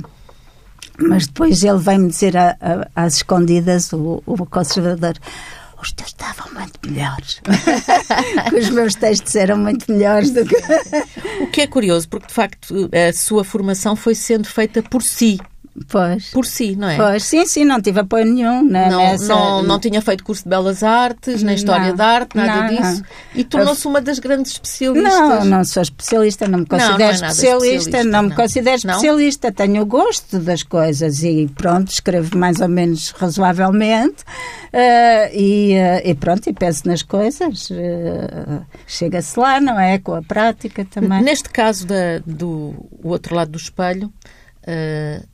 Mas 0.99 1.25
depois 1.25 1.63
ele 1.63 1.79
veio-me 1.79 2.09
dizer 2.09 2.37
a, 2.37 2.55
a, 2.61 3.05
às 3.05 3.15
escondidas, 3.15 3.91
o, 3.91 4.21
o 4.23 4.45
conservador, 4.45 5.15
os 5.81 5.91
teus 5.91 6.09
estavam 6.09 6.53
muito 6.53 6.79
melhores. 6.87 7.41
os 8.57 8.69
meus 8.69 8.95
textos 8.95 9.35
eram 9.35 9.57
muito 9.57 9.91
melhores 9.91 10.31
do 10.31 10.45
que. 10.45 10.55
o 11.41 11.47
que 11.47 11.61
é 11.61 11.67
curioso, 11.67 12.07
porque 12.07 12.27
de 12.27 12.33
facto 12.33 12.89
a 12.93 13.13
sua 13.13 13.43
formação 13.43 13.95
foi 13.95 14.15
sendo 14.15 14.47
feita 14.47 14.83
por 14.83 15.01
si. 15.01 15.39
Pois. 15.87 16.31
Por 16.31 16.45
si, 16.45 16.75
não 16.75 16.89
é? 16.89 16.97
Pois, 16.97 17.23
sim, 17.23 17.45
sim, 17.45 17.63
não 17.63 17.81
tive 17.81 18.01
apoio 18.01 18.25
nenhum. 18.25 18.67
Né, 18.67 18.89
não, 18.89 18.99
nessa... 18.99 19.27
não, 19.27 19.63
não 19.63 19.79
tinha 19.79 20.01
feito 20.01 20.23
curso 20.23 20.43
de 20.43 20.49
Belas 20.49 20.83
Artes, 20.83 21.41
nem 21.41 21.55
História 21.55 21.87
não, 21.87 21.95
de 21.95 22.01
Arte, 22.01 22.35
nada 22.35 22.61
não, 22.61 22.67
disso. 22.69 23.01
Não. 23.01 23.39
E 23.39 23.43
tornou-se 23.43 23.87
uma 23.87 24.01
das 24.01 24.19
grandes 24.19 24.51
especialistas. 24.51 25.13
Não, 25.13 25.45
não 25.45 25.63
sou 25.63 25.81
especialista, 25.81 26.47
não 26.47 26.59
me 26.59 26.65
considero 26.65 26.97
não, 26.97 27.05
é 27.05 27.11
especialista, 27.11 27.67
especialista, 27.67 28.03
não, 28.03 28.23
me 28.23 28.35
considero 28.35 28.75
especialista. 28.75 29.51
Tenho 29.51 29.81
o 29.81 29.85
gosto 29.85 30.39
das 30.39 30.61
coisas 30.63 31.23
e 31.23 31.49
pronto, 31.55 31.89
escrevo 31.89 32.37
mais 32.37 32.59
ou 32.59 32.67
menos 32.67 33.11
razoavelmente 33.11 34.23
uh, 34.23 35.33
e, 35.33 35.73
uh, 35.73 36.01
e, 36.03 36.13
pronto, 36.15 36.49
e 36.49 36.53
penso 36.53 36.85
nas 36.87 37.01
coisas. 37.01 37.69
Uh, 37.69 38.65
Chega-se 38.85 39.39
lá, 39.39 39.61
não 39.61 39.79
é? 39.79 39.97
Com 39.99 40.15
a 40.15 40.21
prática 40.21 40.83
também. 40.83 41.21
Neste 41.21 41.49
caso 41.49 41.87
da, 41.87 42.19
do 42.25 42.75
outro 43.01 43.35
lado 43.35 43.51
do 43.51 43.57
espelho, 43.57 44.11
Uh, 44.61 45.25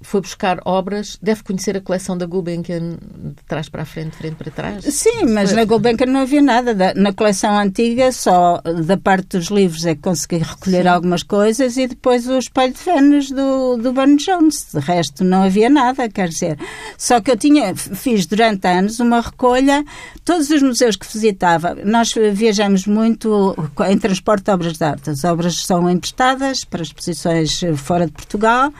foi 0.00 0.20
buscar 0.20 0.60
obras, 0.64 1.18
deve 1.22 1.42
conhecer 1.42 1.76
a 1.76 1.80
coleção 1.80 2.16
da 2.16 2.26
Gulbenkian 2.26 2.98
de 2.98 3.42
trás 3.48 3.68
para 3.68 3.82
a 3.82 3.84
frente, 3.84 4.10
de 4.10 4.16
frente 4.16 4.36
para 4.36 4.50
trás? 4.50 4.84
Sim, 4.84 5.24
mas 5.32 5.50
foi... 5.50 5.58
na 5.58 5.64
Gulbenkian 5.64 6.06
não 6.06 6.20
havia 6.20 6.42
nada. 6.42 6.94
Na 6.94 7.12
coleção 7.12 7.58
antiga, 7.58 8.12
só 8.12 8.60
da 8.60 8.96
parte 8.96 9.38
dos 9.38 9.46
livros 9.46 9.86
é 9.86 9.94
que 9.94 10.02
consegui 10.02 10.38
recolher 10.38 10.82
Sim. 10.82 10.88
algumas 10.88 11.22
coisas 11.22 11.76
e 11.76 11.86
depois 11.86 12.28
o 12.28 12.38
espelho 12.38 12.74
de 12.74 12.82
Vênus 12.82 13.30
do, 13.30 13.76
do 13.78 13.92
Burne 13.92 14.16
Jones. 14.16 14.68
De 14.72 14.80
resto, 14.80 15.24
não 15.24 15.42
havia 15.44 15.70
nada, 15.70 16.08
quer 16.08 16.28
dizer. 16.28 16.58
Só 16.98 17.20
que 17.20 17.30
eu 17.30 17.36
tinha, 17.36 17.74
fiz 17.74 18.26
durante 18.26 18.66
anos 18.68 19.00
uma 19.00 19.20
recolha, 19.20 19.84
todos 20.24 20.50
os 20.50 20.62
museus 20.62 20.96
que 20.96 21.06
visitava, 21.10 21.74
nós 21.84 22.12
viajamos 22.32 22.86
muito 22.86 23.56
em 23.88 23.98
transporte 23.98 24.44
de 24.44 24.50
obras 24.50 24.74
de 24.74 24.84
arte. 24.84 25.10
As 25.10 25.24
obras 25.24 25.64
são 25.64 25.88
emprestadas 25.90 26.64
para 26.64 26.82
exposições 26.82 27.60
fora 27.76 28.06
de 28.06 28.12
Portugal 28.12 28.72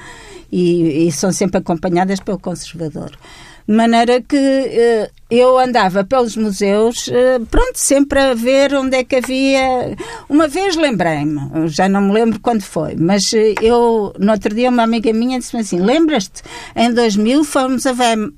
e, 0.50 1.06
e 1.06 1.12
são 1.12 1.32
sempre 1.32 1.58
acompanhadas 1.58 2.20
pelo 2.20 2.38
conservador. 2.38 3.12
De 3.68 3.74
maneira 3.74 4.20
que 4.20 4.36
eh, 4.36 5.10
eu 5.28 5.58
andava 5.58 6.04
pelos 6.04 6.36
museus, 6.36 7.08
eh, 7.12 7.40
pronto, 7.50 7.74
sempre 7.74 8.20
a 8.20 8.32
ver 8.32 8.72
onde 8.74 8.96
é 8.96 9.02
que 9.02 9.16
havia. 9.16 9.96
Uma 10.28 10.46
vez 10.46 10.76
lembrei-me, 10.76 11.66
já 11.66 11.88
não 11.88 12.00
me 12.00 12.12
lembro 12.12 12.38
quando 12.38 12.62
foi, 12.62 12.94
mas 12.96 13.32
eh, 13.34 13.54
eu, 13.60 14.14
no 14.20 14.30
outro 14.30 14.54
dia, 14.54 14.70
uma 14.70 14.84
amiga 14.84 15.12
minha 15.12 15.40
disse-me 15.40 15.62
assim: 15.62 15.80
Lembras-te? 15.80 16.44
Em 16.76 16.94
2000 16.94 17.42
fomos 17.42 17.84
a 17.86 17.92
Weimar, 17.92 18.30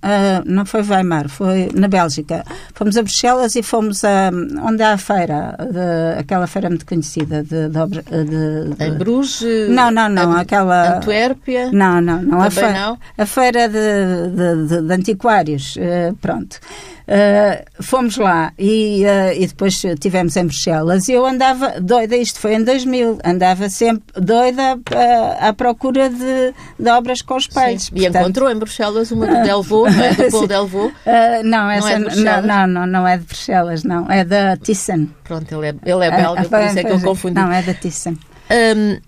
não 0.46 0.64
foi 0.64 0.82
Weimar, 0.82 1.28
foi 1.28 1.68
na 1.74 1.88
Bélgica. 1.88 2.42
Fomos 2.72 2.96
a 2.96 3.02
Bruxelas 3.02 3.54
e 3.54 3.62
fomos 3.62 4.02
a. 4.04 4.30
onde 4.64 4.82
há 4.82 4.94
a 4.94 4.98
feira, 4.98 5.58
de, 5.58 6.20
aquela 6.20 6.46
feira 6.46 6.70
muito 6.70 6.86
conhecida 6.86 7.42
de, 7.42 7.68
de, 7.68 8.74
de 8.74 8.82
Em 8.82 8.94
Bruges? 8.94 9.68
Não, 9.68 9.90
não, 9.90 10.08
não, 10.08 10.32
a, 10.32 10.40
aquela. 10.40 10.96
Antuérpia? 10.96 11.70
Não, 11.70 12.00
não, 12.00 12.22
não. 12.22 12.40
A 12.40 12.50
feira, 12.50 12.72
não? 12.72 12.98
a 13.18 13.26
feira 13.26 13.68
de, 13.68 14.30
de, 14.34 14.68
de, 14.68 14.82
de 14.82 15.17
antiquários, 15.18 15.76
uh, 15.76 16.14
pronto. 16.20 16.58
Uh, 17.08 17.82
fomos 17.82 18.16
lá 18.16 18.52
e, 18.58 19.02
uh, 19.04 19.32
e 19.34 19.46
depois 19.46 19.82
tivemos 19.98 20.36
em 20.36 20.44
Bruxelas 20.44 21.08
e 21.08 21.12
eu 21.12 21.24
andava 21.24 21.80
doida, 21.80 22.16
isto 22.16 22.38
foi 22.38 22.54
em 22.54 22.62
2000, 22.62 23.18
andava 23.24 23.68
sempre 23.68 24.04
doida 24.14 24.78
à 25.40 25.52
procura 25.52 26.10
de, 26.10 26.54
de, 26.78 26.90
obras 26.90 27.22
com 27.22 27.36
os 27.36 27.46
pais. 27.46 27.88
E 27.94 28.02
Portanto, 28.02 28.16
encontrou 28.16 28.50
em 28.50 28.56
Bruxelas 28.56 29.10
uma 29.10 29.26
do 29.26 29.40
Delvaux, 29.42 29.94
não 29.94 30.04
é? 30.04 30.12
Do 30.12 30.30
Paul 30.30 30.46
Delvaux? 30.46 30.94
não, 31.44 31.70
essa, 31.70 31.98
não, 31.98 32.08
é 32.08 32.42
não, 32.42 32.66
não, 32.66 32.86
não, 32.86 33.08
é 33.08 33.16
de 33.16 33.24
Bruxelas, 33.24 33.84
não, 33.84 34.10
é 34.10 34.24
da 34.24 34.56
Thyssen. 34.56 35.10
Pronto, 35.24 35.50
ele 35.54 35.68
é, 35.68 35.90
ele 35.90 36.06
é 36.06 36.10
belga, 36.10 36.48
por 36.48 36.60
isso 36.60 36.78
é 36.78 36.84
que 36.84 36.92
eu 36.92 37.00
confundi. 37.00 37.34
Não, 37.34 37.50
é 37.50 37.62
da 37.62 37.74
Thyssen. 37.74 38.18
Um, 38.50 38.98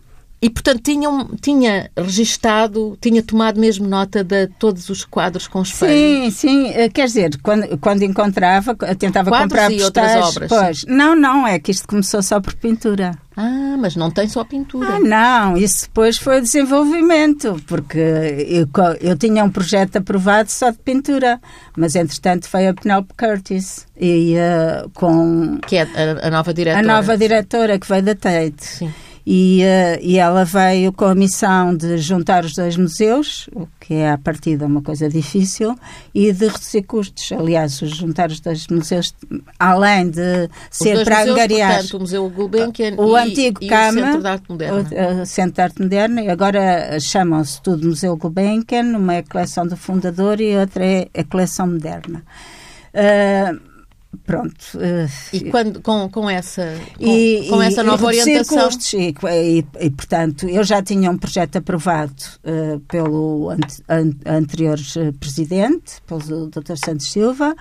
e, 0.42 0.48
portanto, 0.48 0.80
tinham, 0.82 1.28
tinha 1.38 1.90
registado, 1.94 2.96
tinha 2.98 3.22
tomado 3.22 3.60
mesmo 3.60 3.86
nota 3.86 4.24
de 4.24 4.46
todos 4.58 4.88
os 4.88 5.04
quadros 5.04 5.46
com 5.46 5.60
espelho? 5.60 5.92
Sim, 5.92 6.30
sim. 6.30 6.66
Eh, 6.68 6.88
quer 6.88 7.06
dizer, 7.06 7.38
quando, 7.42 7.76
quando 7.76 8.02
encontrava, 8.04 8.74
tentava 8.98 9.30
quadros 9.30 9.50
comprar 9.50 9.70
e 9.70 9.82
outras 9.82 10.28
obras. 10.28 10.48
Pois. 10.48 10.84
Não, 10.86 11.14
não, 11.14 11.46
é 11.46 11.58
que 11.58 11.70
isto 11.70 11.86
começou 11.86 12.22
só 12.22 12.40
por 12.40 12.54
pintura. 12.54 13.18
Ah, 13.36 13.76
mas 13.78 13.96
não 13.96 14.10
tem 14.10 14.26
só 14.28 14.42
pintura. 14.42 14.94
Ah, 14.94 15.00
não, 15.00 15.58
isso 15.58 15.84
depois 15.84 16.16
foi 16.16 16.40
desenvolvimento, 16.40 17.60
porque 17.66 17.98
eu, 17.98 18.66
eu 18.98 19.18
tinha 19.18 19.44
um 19.44 19.50
projeto 19.50 19.96
aprovado 19.96 20.50
só 20.50 20.70
de 20.70 20.78
pintura, 20.78 21.38
mas 21.76 21.94
entretanto 21.94 22.48
foi 22.48 22.66
a 22.66 22.72
Penelope 22.72 23.12
Curtis 23.14 23.86
e 23.98 24.36
uh, 24.36 24.90
com... 24.94 25.58
Que 25.66 25.76
é 25.76 25.82
a, 25.82 26.28
a, 26.28 26.30
nova 26.30 26.54
diretora. 26.54 26.80
A 26.80 26.96
nova 26.96 27.16
diretora 27.16 27.78
que 27.78 27.86
veio 27.86 28.02
da 28.02 28.14
Tate. 28.14 28.64
Sim. 28.64 28.92
E, 29.32 29.62
uh, 29.62 29.98
e 30.02 30.18
ela 30.18 30.44
veio 30.44 30.92
com 30.92 31.04
a 31.04 31.14
missão 31.14 31.76
de 31.76 31.98
juntar 31.98 32.44
os 32.44 32.52
dois 32.52 32.76
museus, 32.76 33.48
o 33.54 33.68
que 33.78 33.94
é 33.94 34.10
a 34.10 34.18
partida 34.18 34.66
uma 34.66 34.82
coisa 34.82 35.08
difícil, 35.08 35.78
e 36.12 36.32
de 36.32 36.48
reduzir 36.48 36.82
custos. 36.82 37.30
Aliás, 37.30 37.78
juntar 37.78 38.28
os 38.28 38.40
dois 38.40 38.66
museus, 38.66 39.14
além 39.56 40.10
de 40.10 40.50
ser 40.68 41.04
para 41.04 41.18
museus, 41.18 41.36
angariar 41.36 41.74
portanto, 41.74 41.96
o 41.96 42.00
Museu 42.00 42.28
Gulbenkian 42.28 42.94
o 42.96 43.16
e, 43.16 43.20
antigo 43.20 43.62
e 43.62 43.68
Cama, 43.68 44.00
o 44.00 44.04
Centro 44.04 44.20
de 44.20 44.26
Arte 44.26 44.50
Moderna. 44.50 44.78
O, 44.80 45.22
o 45.22 45.26
Centro 45.26 45.52
de 45.52 45.60
Arte 45.60 45.82
Moderna, 45.82 46.22
e 46.22 46.28
agora 46.28 46.98
chamam-se 46.98 47.62
tudo 47.62 47.86
Museu 47.86 48.16
Gulbenkian, 48.16 48.96
uma 48.98 49.14
é 49.14 49.18
a 49.18 49.22
coleção 49.22 49.64
do 49.64 49.76
fundador 49.76 50.40
e 50.40 50.56
outra 50.56 50.84
é 50.84 51.08
a 51.16 51.22
coleção 51.22 51.68
moderna. 51.68 52.24
Uh, 52.92 53.69
pronto. 54.24 54.56
Uh, 54.74 55.08
e 55.32 55.50
quando, 55.50 55.80
com, 55.80 56.08
com 56.08 56.28
essa, 56.28 56.76
com, 56.96 57.04
e, 57.04 57.48
com 57.48 57.62
essa 57.62 57.82
nova 57.82 58.06
orientação? 58.06 58.64
Custos, 58.64 58.92
e, 58.94 59.14
e, 59.32 59.64
e, 59.80 59.90
portanto, 59.90 60.48
eu 60.48 60.64
já 60.64 60.82
tinha 60.82 61.10
um 61.10 61.18
projeto 61.18 61.56
aprovado 61.56 62.22
uh, 62.44 62.80
pelo 62.80 63.50
an, 63.50 63.58
an, 63.88 64.14
anterior 64.26 64.78
presidente, 65.18 66.00
pelo 66.06 66.48
Dr. 66.48 66.76
Santos 66.76 67.10
Silva, 67.10 67.54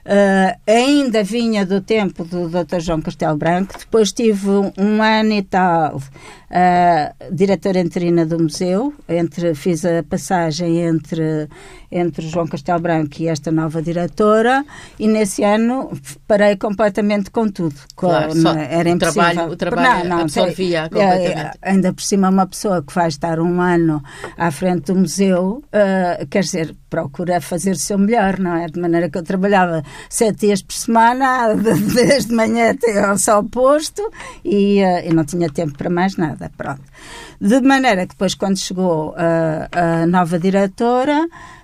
Uh, 0.00 0.58
ainda 0.66 1.22
vinha 1.22 1.64
do 1.66 1.82
tempo 1.82 2.24
do 2.24 2.48
Dr. 2.48 2.80
João 2.80 3.02
Castelo 3.02 3.36
Branco, 3.36 3.74
depois 3.78 4.10
tive 4.10 4.48
um, 4.48 4.72
um 4.78 5.02
ano 5.02 5.32
e 5.32 5.42
tal 5.42 5.98
uh, 5.98 7.34
diretora 7.34 7.80
interina 7.80 8.24
do 8.24 8.42
museu, 8.42 8.94
entre, 9.06 9.54
fiz 9.54 9.84
a 9.84 10.02
passagem 10.02 10.80
entre, 10.80 11.48
entre 11.90 12.28
João 12.28 12.46
Castelo 12.46 12.80
Branco 12.80 13.16
e 13.18 13.28
esta 13.28 13.50
nova 13.50 13.82
diretora, 13.82 14.64
e 14.98 15.08
nesse 15.08 15.42
ano 15.42 15.90
parei 16.26 16.56
completamente 16.56 17.30
com 17.30 17.48
tudo. 17.48 17.74
Claro, 17.96 18.32
com, 18.32 18.48
era 18.48 18.88
o 18.88 18.92
impossível. 18.92 19.22
Trabalho, 19.22 19.52
o 19.52 19.56
trabalho 19.56 20.08
não, 20.08 20.16
não, 20.16 20.22
absorvia 20.22 20.82
completamente. 20.88 21.58
É, 21.62 21.70
ainda 21.70 21.92
por 21.92 22.02
cima, 22.02 22.28
uma 22.28 22.46
pessoa 22.46 22.82
que 22.82 22.94
vai 22.94 23.08
estar 23.08 23.40
um 23.40 23.60
ano 23.60 24.02
à 24.36 24.50
frente 24.50 24.92
do 24.92 24.94
museu, 24.94 25.64
uh, 25.66 26.26
quer 26.28 26.42
dizer, 26.42 26.76
procura 26.88 27.40
fazer 27.40 27.72
o 27.72 27.76
seu 27.76 27.98
melhor, 27.98 28.38
não 28.38 28.56
é? 28.56 28.66
De 28.66 28.78
maneira 28.80 29.10
que 29.10 29.18
eu 29.18 29.22
trabalhava 29.22 29.82
sete 30.08 30.46
dias 30.46 30.62
por 30.62 30.74
semana, 30.74 31.54
desde 31.94 32.32
manhã 32.32 32.70
até 32.70 33.04
ao 33.04 33.18
sol 33.18 33.44
posto, 33.44 34.02
e, 34.44 34.82
uh, 34.82 35.08
e 35.08 35.12
não 35.12 35.24
tinha 35.24 35.50
tempo 35.50 35.76
para 35.76 35.90
mais 35.90 36.16
nada, 36.16 36.50
pronto. 36.56 36.82
De 37.40 37.60
maneira 37.60 38.02
que 38.02 38.12
depois, 38.12 38.34
quando 38.34 38.58
chegou 38.58 39.14
a, 39.16 40.02
a 40.02 40.06
nova 40.06 40.38
diretora, 40.38 41.24
uh, 41.24 41.59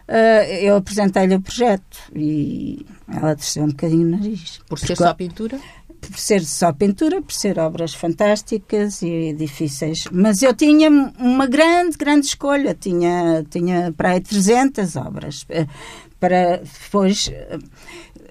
eu 0.60 0.76
apresentei-lhe 0.76 1.34
o 1.34 1.40
projeto 1.40 1.98
e 2.14 2.86
ela 3.12 3.34
desceu 3.34 3.64
um 3.64 3.68
bocadinho 3.68 4.06
o 4.06 4.10
nariz. 4.10 4.60
Por 4.68 4.78
ser 4.78 4.96
só 4.96 5.12
pintura? 5.14 5.58
por 6.00 6.18
ser 6.18 6.44
só 6.44 6.72
pintura, 6.72 7.20
por 7.20 7.32
ser 7.32 7.58
obras 7.58 7.94
fantásticas 7.94 9.02
e 9.02 9.32
difíceis. 9.32 10.04
Mas 10.12 10.42
eu 10.42 10.54
tinha 10.54 10.90
uma 10.90 11.46
grande, 11.46 11.96
grande 11.96 12.26
escolha. 12.26 12.74
Tinha, 12.74 13.44
tinha 13.50 13.92
para 13.96 14.10
aí 14.10 14.20
300 14.20 14.96
obras. 14.96 15.44
Eh, 15.48 15.66
para 16.18 16.58
depois. 16.58 17.30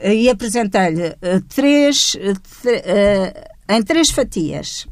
E 0.02 0.30
apresentei-lhe 0.30 1.16
eh, 1.22 1.42
três. 1.54 2.18
Em 3.68 3.82
três 3.82 4.12
fatias. 4.12 4.88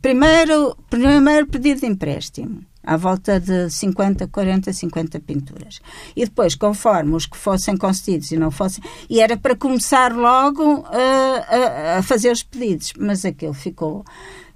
Primeiro, 0.00 0.76
primeiro 0.88 1.46
pedido 1.46 1.80
de 1.80 1.86
empréstimo 1.86 2.62
à 2.84 2.96
volta 2.96 3.40
de 3.40 3.70
50, 3.70 4.26
40, 4.28 4.72
50 4.72 5.20
pinturas. 5.20 5.80
E 6.14 6.24
depois, 6.24 6.54
conforme 6.54 7.14
os 7.14 7.26
que 7.26 7.36
fossem 7.36 7.76
concedidos 7.76 8.30
e 8.30 8.36
não 8.36 8.50
fossem, 8.50 8.82
e 9.08 9.20
era 9.20 9.36
para 9.36 9.56
começar 9.56 10.14
logo 10.14 10.80
uh, 10.80 10.86
a, 10.86 11.98
a, 11.98 12.02
fazer 12.02 12.30
os 12.30 12.42
pedidos, 12.42 12.92
mas 12.98 13.24
aquilo 13.24 13.54
ficou, 13.54 14.04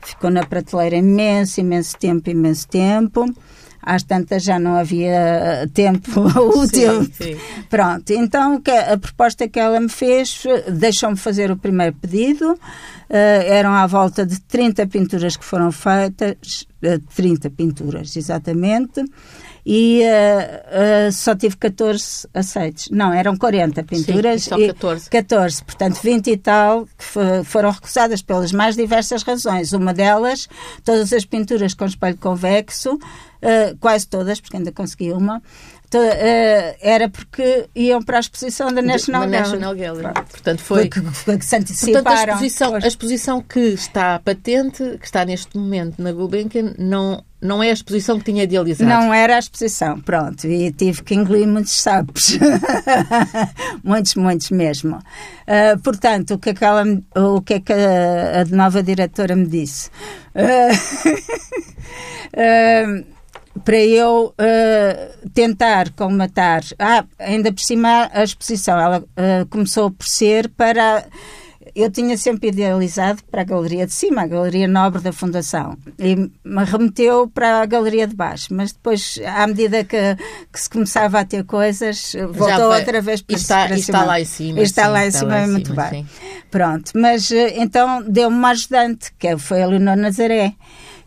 ficou 0.01 0.31
na 0.31 0.45
prateleira 0.45 0.97
imenso, 0.97 1.61
imenso 1.61 1.97
tempo, 1.97 2.31
imenso 2.31 2.69
tempo. 2.69 3.25
Às 3.83 4.03
tantas 4.03 4.43
já 4.43 4.59
não 4.59 4.75
havia 4.75 5.69
tempo 5.73 6.21
útil. 6.59 7.05
Sim, 7.05 7.13
sim. 7.13 7.37
Pronto, 7.71 8.11
então 8.11 8.63
a 8.93 8.97
proposta 8.97 9.49
que 9.49 9.59
ela 9.59 9.81
me 9.81 9.89
fez, 9.89 10.43
deixou-me 10.69 11.17
fazer 11.17 11.51
o 11.51 11.57
primeiro 11.57 11.95
pedido, 11.97 12.59
Uh, 13.09 13.41
eram 13.47 13.73
à 13.73 13.87
volta 13.87 14.27
de 14.27 14.39
30 14.39 14.87
pinturas 14.87 15.35
que 15.35 15.43
foram 15.43 15.73
feitas, 15.73 16.67
uh, 16.83 16.89
eh, 16.89 17.01
30 17.15 17.49
pinturas 17.49 18.15
exatamente, 18.15 19.03
e 19.71 20.01
uh, 20.01 21.13
só 21.13 21.37
tive 21.37 21.55
14 21.59 22.27
aceites. 22.33 22.89
Não, 22.91 23.13
eram 23.13 23.37
40 23.37 23.83
pinturas. 23.83 24.45
Sim, 24.45 24.55
e 24.55 24.67
só 24.67 24.67
14. 24.67 25.11
14, 25.11 25.65
portanto 25.65 26.01
20 26.03 26.31
e 26.31 26.37
tal 26.39 26.87
que 26.87 27.05
foram 27.45 27.71
recusadas 27.71 28.23
pelas 28.23 28.51
mais 28.51 28.77
diversas 28.77 29.23
razões. 29.23 29.75
Uma 29.75 29.93
delas, 29.93 30.49
todas 30.83 31.13
as 31.13 31.27
pinturas 31.27 31.75
com 31.75 31.85
espelho 31.85 32.17
convexo, 32.17 32.99
quase 33.79 34.09
todas, 34.09 34.41
porque 34.41 34.57
ainda 34.57 34.73
consegui 34.73 35.13
uma, 35.13 35.37
Uh, 35.37 35.78
era 36.81 37.09
porque 37.09 37.69
iam 37.75 38.03
para 38.03 38.19
a 38.19 38.21
exposição 38.21 38.73
da 38.73 38.83
National, 38.83 39.23
da 39.23 39.27
National 39.27 39.75
Gallery. 39.75 40.03
Gallery. 40.03 40.31
Portanto, 40.31 40.61
foi, 40.61 40.89
que, 40.89 41.01
que, 41.01 41.39
que 41.39 41.45
se 41.45 41.57
anteciparam. 41.57 42.05
Portanto, 42.05 42.29
a 42.29 42.33
exposição, 42.33 42.75
a 42.75 42.87
exposição 42.87 43.43
que 43.43 43.61
está 43.61 44.19
patente, 44.19 44.99
que 44.99 45.07
está 45.07 45.25
neste 45.25 45.57
momento 45.57 46.03
na 46.03 46.13
Gulbenkian, 46.13 46.75
não, 46.79 47.25
não 47.41 47.63
é 47.63 47.71
a 47.71 47.73
exposição 47.73 48.19
que 48.19 48.25
tinha 48.25 48.43
idealizado. 48.43 48.89
Não 48.89 49.15
era 49.15 49.37
a 49.37 49.39
exposição, 49.39 50.01
pronto. 50.01 50.47
E 50.47 50.73
tive 50.73 51.03
que 51.03 51.15
engolir 51.15 51.47
muitos 51.47 51.73
sapos. 51.73 52.39
muitos, 53.83 54.15
muitos 54.17 54.51
mesmo. 54.51 54.97
Uh, 54.97 55.79
portanto, 55.83 56.35
o 56.35 56.39
que, 56.39 56.51
é 56.51 56.55
que 56.55 56.65
ela, 56.65 56.85
o 57.17 57.41
que 57.41 57.55
é 57.55 57.61
que 57.61 57.73
a, 57.73 58.43
a 58.43 58.45
nova 58.47 58.83
diretora 58.83 59.35
me 59.37 59.47
disse? 59.47 59.89
Uh, 60.35 60.69
para 63.65 63.79
eu 63.79 64.35
uh, 64.39 65.29
tentar 65.31 65.91
comatar. 65.91 66.63
Ah, 66.79 67.05
ainda 67.19 67.53
por 67.53 67.61
cima 67.61 68.11
a 68.13 68.25
exposição, 68.25 68.79
ela 68.79 69.01
uh, 69.01 69.47
começou 69.49 69.91
por 69.91 70.07
ser 70.07 70.49
para. 70.51 71.05
Eu 71.75 71.91
tinha 71.91 72.17
sempre 72.17 72.49
idealizado 72.49 73.23
para 73.31 73.43
a 73.43 73.45
galeria 73.45 73.87
de 73.87 73.93
cima, 73.93 74.23
a 74.23 74.27
galeria 74.27 74.67
nobre 74.67 75.01
da 75.01 75.13
Fundação, 75.13 75.77
e 75.99 76.17
me 76.17 76.65
remeteu 76.65 77.29
para 77.29 77.61
a 77.61 77.67
galeria 77.67 78.07
de 78.07 78.17
baixo, 78.17 78.49
mas 78.53 78.73
depois, 78.73 79.21
à 79.25 79.47
medida 79.47 79.85
que, 79.85 80.17
que 80.51 80.61
se 80.61 80.69
começava 80.69 81.21
a 81.21 81.25
ter 81.25 81.45
coisas, 81.45 82.17
voltou 82.33 82.73
outra 82.73 83.01
vez 83.03 83.21
para, 83.21 83.37
está, 83.37 83.67
para 83.67 83.77
está 83.77 84.05
lá 84.05 84.21
em 84.21 84.25
cima. 84.25 84.61
Está 84.61 84.85
sim, 84.87 84.91
lá 84.91 85.07
em 85.07 85.11
cima, 85.11 85.29
lá 85.29 85.45
em 85.45 85.51
muito 85.51 85.71
cima, 85.71 85.83
bem. 85.85 86.05
Sim. 86.05 86.09
Pronto, 86.51 86.93
mas 86.97 87.31
eh, 87.31 87.55
então 87.59 88.03
deu-me 88.03 88.37
uma 88.37 88.51
ajudante, 88.51 89.13
que 89.19 89.37
foi 89.37 89.63
a 89.63 89.67
Leonor 89.67 89.97
Nazaré, 89.97 90.55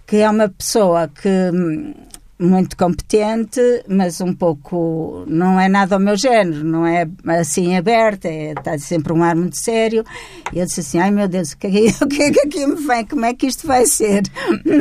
que 0.06 0.18
é 0.18 0.30
uma 0.30 0.48
pessoa 0.48 1.08
que 1.08 1.28
hum, 1.28 1.94
muito 2.42 2.76
competente, 2.76 3.62
mas 3.88 4.20
um 4.20 4.34
pouco 4.34 5.24
não 5.28 5.60
é 5.60 5.70
nada 5.70 5.96
ao 5.96 6.02
meu 6.02 6.18
género, 6.18 6.64
não 6.64 6.86
é 6.86 7.08
assim 7.40 7.78
aberta, 7.78 8.28
é, 8.28 8.54
está 8.54 8.78
sempre 8.80 9.14
um 9.14 9.24
ar 9.24 9.36
muito 9.36 9.56
sério. 9.56 10.04
E 10.52 10.58
eu 10.58 10.66
disse 10.66 10.80
assim: 10.80 10.98
ai 10.98 11.12
meu 11.12 11.28
Deus, 11.28 11.52
o 11.52 11.58
que, 11.58 11.68
é, 11.68 11.70
o 12.04 12.08
que 12.08 12.24
é 12.24 12.32
que 12.32 12.40
aqui 12.42 12.66
me 12.66 12.76
vem? 12.76 13.06
Como 13.06 13.26
é 13.26 13.34
que 13.34 13.46
isto 13.46 13.68
vai 13.68 13.86
ser? 13.86 14.24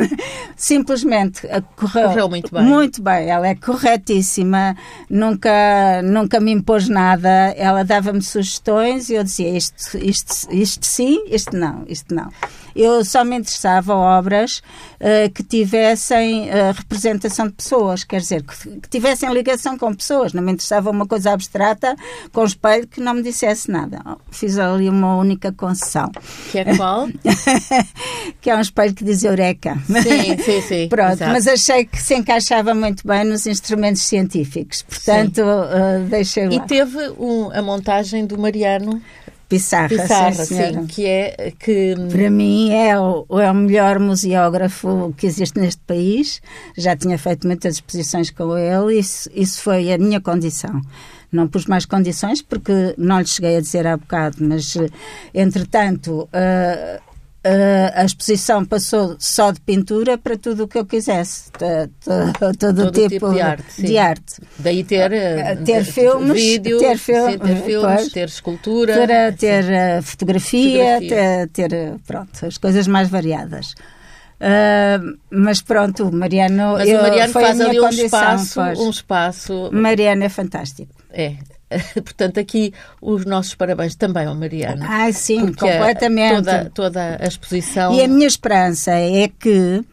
Simplesmente 0.57 1.47
correu, 1.75 2.09
correu 2.09 2.29
muito 2.29 2.53
bem. 2.53 2.63
Muito 2.63 3.01
bem, 3.01 3.29
ela 3.29 3.47
é 3.47 3.53
corretíssima, 3.53 4.75
nunca, 5.07 6.01
nunca 6.03 6.39
me 6.39 6.51
impôs 6.51 6.89
nada, 6.89 7.29
ela 7.55 7.83
dava-me 7.83 8.23
sugestões 8.23 9.09
e 9.09 9.13
eu 9.13 9.23
dizia: 9.23 9.55
isto, 9.55 9.97
isto, 9.97 10.47
isto 10.51 10.85
sim, 10.85 11.25
isto 11.27 11.55
não, 11.55 11.83
isto 11.87 12.15
não. 12.15 12.29
Eu 12.75 13.03
só 13.03 13.23
me 13.23 13.35
interessava 13.35 13.93
obras 13.93 14.61
uh, 14.99 15.29
que 15.33 15.43
tivessem 15.43 16.49
uh, 16.49 16.71
representação 16.73 17.50
pessoas, 17.51 18.03
quer 18.03 18.19
dizer, 18.19 18.43
que, 18.43 18.79
que, 18.79 18.89
tivessem 18.89 19.31
ligação 19.33 19.77
com 19.77 19.93
pessoas. 19.93 20.33
Não 20.33 20.41
me 20.41 20.51
interessava 20.51 20.89
uma 20.89 21.05
coisa 21.05 21.31
abstrata 21.31 21.95
com 22.31 22.43
espelho 22.43 22.87
que 22.87 22.99
não 22.99 23.13
me 23.13 23.21
dissesse 23.21 23.69
nada. 23.69 24.01
Fiz 24.31 24.57
ali 24.57 24.89
uma 24.89 25.15
única 25.17 25.51
concessão. 25.51 26.11
Que 26.51 26.59
é 26.59 26.75
qual? 26.75 27.07
que 28.41 28.49
é 28.49 28.55
um 28.55 28.61
espelho 28.61 28.93
que 28.93 29.03
diz 29.03 29.23
Eureka. 29.23 29.77
Sim, 29.85 30.37
sim, 30.43 30.61
sim. 30.61 30.87
Pronto, 30.89 31.13
Exato. 31.13 31.31
mas 31.31 31.47
achei 31.47 31.85
que 31.85 32.01
se 32.01 32.15
encaixava 32.15 32.73
muito 32.73 33.05
bem 33.05 33.23
nos 33.23 33.45
instrumentos 33.45 34.01
científicos. 34.03 34.81
Portanto, 34.81 35.41
uh, 35.41 36.03
deixei 36.09 36.47
lá. 36.47 36.55
E 36.55 36.59
teve 36.67 36.97
um, 37.19 37.51
a 37.51 37.61
montagem 37.61 38.25
do 38.25 38.37
Mariano 38.37 39.01
Pissarra, 39.51 39.89
Pissarra 39.89 40.45
sim, 40.45 40.55
sim, 40.55 40.85
que 40.87 41.05
é 41.05 41.51
que 41.59 41.93
para 42.09 42.29
mim 42.29 42.71
é 42.71 42.97
o, 42.97 43.25
é 43.37 43.51
o 43.51 43.53
melhor 43.53 43.99
museógrafo 43.99 45.13
que 45.17 45.27
existe 45.27 45.59
neste 45.59 45.81
país. 45.81 46.41
Já 46.77 46.95
tinha 46.95 47.17
feito 47.17 47.45
muitas 47.45 47.75
exposições 47.75 48.31
com 48.31 48.57
ele, 48.57 48.97
isso, 48.97 49.29
isso 49.35 49.61
foi 49.61 49.91
a 49.91 49.97
minha 49.97 50.21
condição. 50.21 50.81
Não 51.29 51.49
pus 51.49 51.65
mais 51.65 51.85
condições 51.85 52.41
porque 52.41 52.95
não 52.97 53.19
lhe 53.19 53.27
cheguei 53.27 53.57
a 53.57 53.59
dizer 53.61 53.85
há 53.85 53.97
bocado, 53.97 54.37
mas 54.39 54.77
entretanto 55.33 56.29
uh, 56.29 57.10
a 57.95 58.05
exposição 58.05 58.63
passou 58.63 59.15
só 59.19 59.51
de 59.51 59.59
pintura 59.61 60.17
para 60.17 60.37
tudo 60.37 60.65
o 60.65 60.67
que 60.67 60.77
eu 60.77 60.85
quisesse, 60.85 61.51
todo, 61.51 62.57
todo, 62.57 62.91
tipo, 62.91 63.09
tipo, 63.09 63.33
de, 63.33 63.41
arte, 63.41 63.81
de 63.81 63.97
arte. 63.97 64.35
Daí 64.59 64.83
ter, 64.83 65.11
uh, 65.11 65.63
ter 65.63 65.83
filmes, 65.83 66.39
vídeo, 66.39 66.77
ter, 66.77 66.97
fil 66.97 67.31
sim, 67.31 67.37
ter 67.39 67.55
filmes, 67.63 68.11
ter 68.11 68.27
escultura, 68.27 69.33
ter 69.37 69.63
uh, 69.63 70.03
fotografia, 70.03 70.99
fotografia. 70.99 71.47
Ter, 71.49 71.69
ter, 71.69 71.99
pronto, 72.05 72.45
as 72.45 72.57
coisas 72.59 72.87
mais 72.87 73.09
variadas. 73.09 73.73
Uh, 74.41 75.17
mas 75.29 75.61
pronto, 75.61 76.09
o 76.09 76.11
Mariano, 76.11 76.73
mas 76.73 76.89
eu, 76.89 76.99
o 76.99 77.01
Mariano 77.01 77.33
foi 77.33 77.41
faz 77.43 77.61
a 77.61 77.69
minha 77.69 77.87
ali 77.87 78.01
um 78.01 78.05
espaço, 78.05 78.61
um 78.61 78.89
espaço. 78.89 79.69
Mariano 79.71 80.23
é 80.23 80.29
fantástico. 80.29 80.93
É, 81.11 81.35
Portanto, 81.95 82.39
aqui 82.39 82.73
os 83.01 83.25
nossos 83.25 83.55
parabéns 83.55 83.95
também 83.95 84.25
ao 84.25 84.35
Mariana. 84.35 84.85
Ah, 84.87 85.11
sim, 85.11 85.53
completamente. 85.53 86.35
Toda, 86.35 86.71
toda 86.73 87.17
a 87.19 87.27
exposição. 87.27 87.93
E 87.93 88.03
a 88.03 88.07
minha 88.07 88.27
esperança 88.27 88.91
é 88.91 89.27
que 89.27 89.83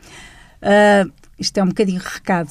uh, 0.63 1.13
isto 1.39 1.59
é 1.59 1.63
um 1.63 1.69
bocadinho 1.69 2.01
recado, 2.01 2.51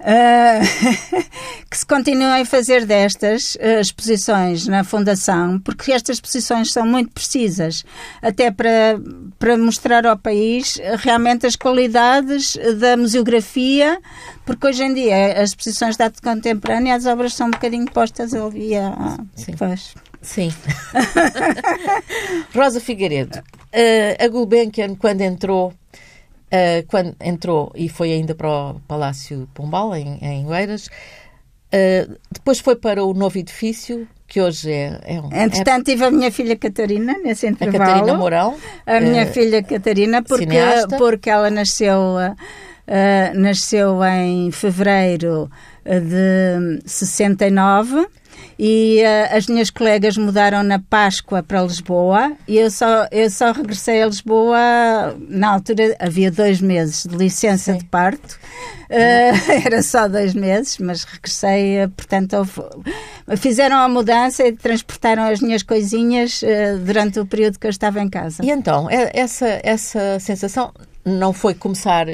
uh, 0.00 1.22
que 1.68 1.76
se 1.76 1.84
continuem 1.84 2.42
a 2.42 2.44
fazer 2.44 2.86
destas 2.86 3.56
uh, 3.56 3.80
exposições 3.80 4.66
na 4.66 4.84
Fundação, 4.84 5.58
porque 5.60 5.92
estas 5.92 6.16
exposições 6.16 6.72
são 6.72 6.86
muito 6.86 7.10
precisas, 7.10 7.84
até 8.22 8.50
para, 8.50 9.00
para 9.38 9.56
mostrar 9.56 10.06
ao 10.06 10.16
país 10.16 10.78
realmente 10.98 11.46
as 11.46 11.56
qualidades 11.56 12.56
da 12.78 12.96
museografia, 12.96 13.98
porque 14.46 14.66
hoje 14.66 14.84
em 14.84 14.94
dia 14.94 15.40
as 15.40 15.50
exposições 15.50 15.96
de 15.96 16.02
arte 16.02 16.22
contemporânea, 16.22 16.94
as 16.94 17.06
obras 17.06 17.34
são 17.34 17.48
um 17.48 17.50
bocadinho 17.50 17.90
postas 17.90 18.34
ali 18.34 18.76
a... 18.76 19.18
Sim. 19.34 19.54
Pois. 19.58 19.94
Sim. 20.20 20.52
Rosa 22.54 22.80
Figueiredo, 22.80 23.38
uh, 23.38 24.24
a 24.24 24.28
Gulbenkian, 24.28 24.94
quando 24.96 25.20
entrou 25.20 25.72
Uh, 26.48 26.86
quando 26.88 27.14
entrou 27.20 27.70
e 27.74 27.90
foi 27.90 28.10
ainda 28.10 28.34
para 28.34 28.48
o 28.48 28.80
Palácio 28.88 29.46
Pombal, 29.52 29.94
em, 29.94 30.18
em 30.22 30.46
Oeiras. 30.46 30.86
Uh, 30.86 32.18
depois 32.30 32.58
foi 32.58 32.74
para 32.74 33.04
o 33.04 33.12
novo 33.12 33.36
edifício, 33.36 34.08
que 34.26 34.40
hoje 34.40 34.72
é, 34.72 34.98
é 35.04 35.20
um. 35.20 35.26
Entretanto, 35.30 35.88
é... 35.88 35.92
tive 35.92 36.04
a 36.06 36.10
minha 36.10 36.32
filha 36.32 36.56
Catarina 36.56 37.18
nesse 37.22 37.46
intervalo. 37.46 37.84
A 37.84 37.86
Catarina 37.86 38.16
Mourão. 38.16 38.56
A 38.86 39.00
minha 39.00 39.24
uh, 39.24 39.32
filha 39.32 39.62
Catarina, 39.62 40.22
porque, 40.22 40.46
porque 40.96 41.28
ela 41.28 41.50
nasceu, 41.50 41.94
nasceu 43.34 44.02
em 44.02 44.50
fevereiro 44.50 45.50
de 45.84 46.80
69 46.86 48.06
e 48.58 49.02
uh, 49.02 49.36
as 49.36 49.46
minhas 49.46 49.70
colegas 49.70 50.16
mudaram 50.16 50.62
na 50.62 50.78
Páscoa 50.78 51.42
para 51.42 51.62
Lisboa 51.62 52.32
e 52.46 52.58
eu 52.58 52.70
só, 52.70 53.06
eu 53.10 53.30
só 53.30 53.52
regressei 53.52 54.02
a 54.02 54.06
Lisboa, 54.06 55.16
na 55.28 55.50
altura 55.52 55.96
havia 55.98 56.30
dois 56.30 56.60
meses 56.60 57.06
de 57.06 57.16
licença 57.16 57.72
Sim. 57.72 57.78
de 57.78 57.84
parto, 57.84 58.34
uh, 58.90 59.52
era 59.64 59.82
só 59.82 60.08
dois 60.08 60.34
meses, 60.34 60.78
mas 60.78 61.04
regressei, 61.04 61.84
uh, 61.84 61.88
portanto, 61.90 62.34
houve, 62.34 62.62
fizeram 63.36 63.76
a 63.76 63.88
mudança 63.88 64.44
e 64.44 64.52
transportaram 64.52 65.24
as 65.24 65.40
minhas 65.40 65.62
coisinhas 65.62 66.40
durante 66.84 67.20
o 67.20 67.26
período 67.26 67.58
que 67.58 67.66
eu 67.66 67.70
estava 67.70 68.00
em 68.00 68.08
casa. 68.08 68.44
E 68.44 68.50
então, 68.50 68.88
essa, 68.90 69.60
essa 69.62 70.18
sensação 70.18 70.72
não 71.08 71.32
foi 71.32 71.54
começar, 71.54 72.06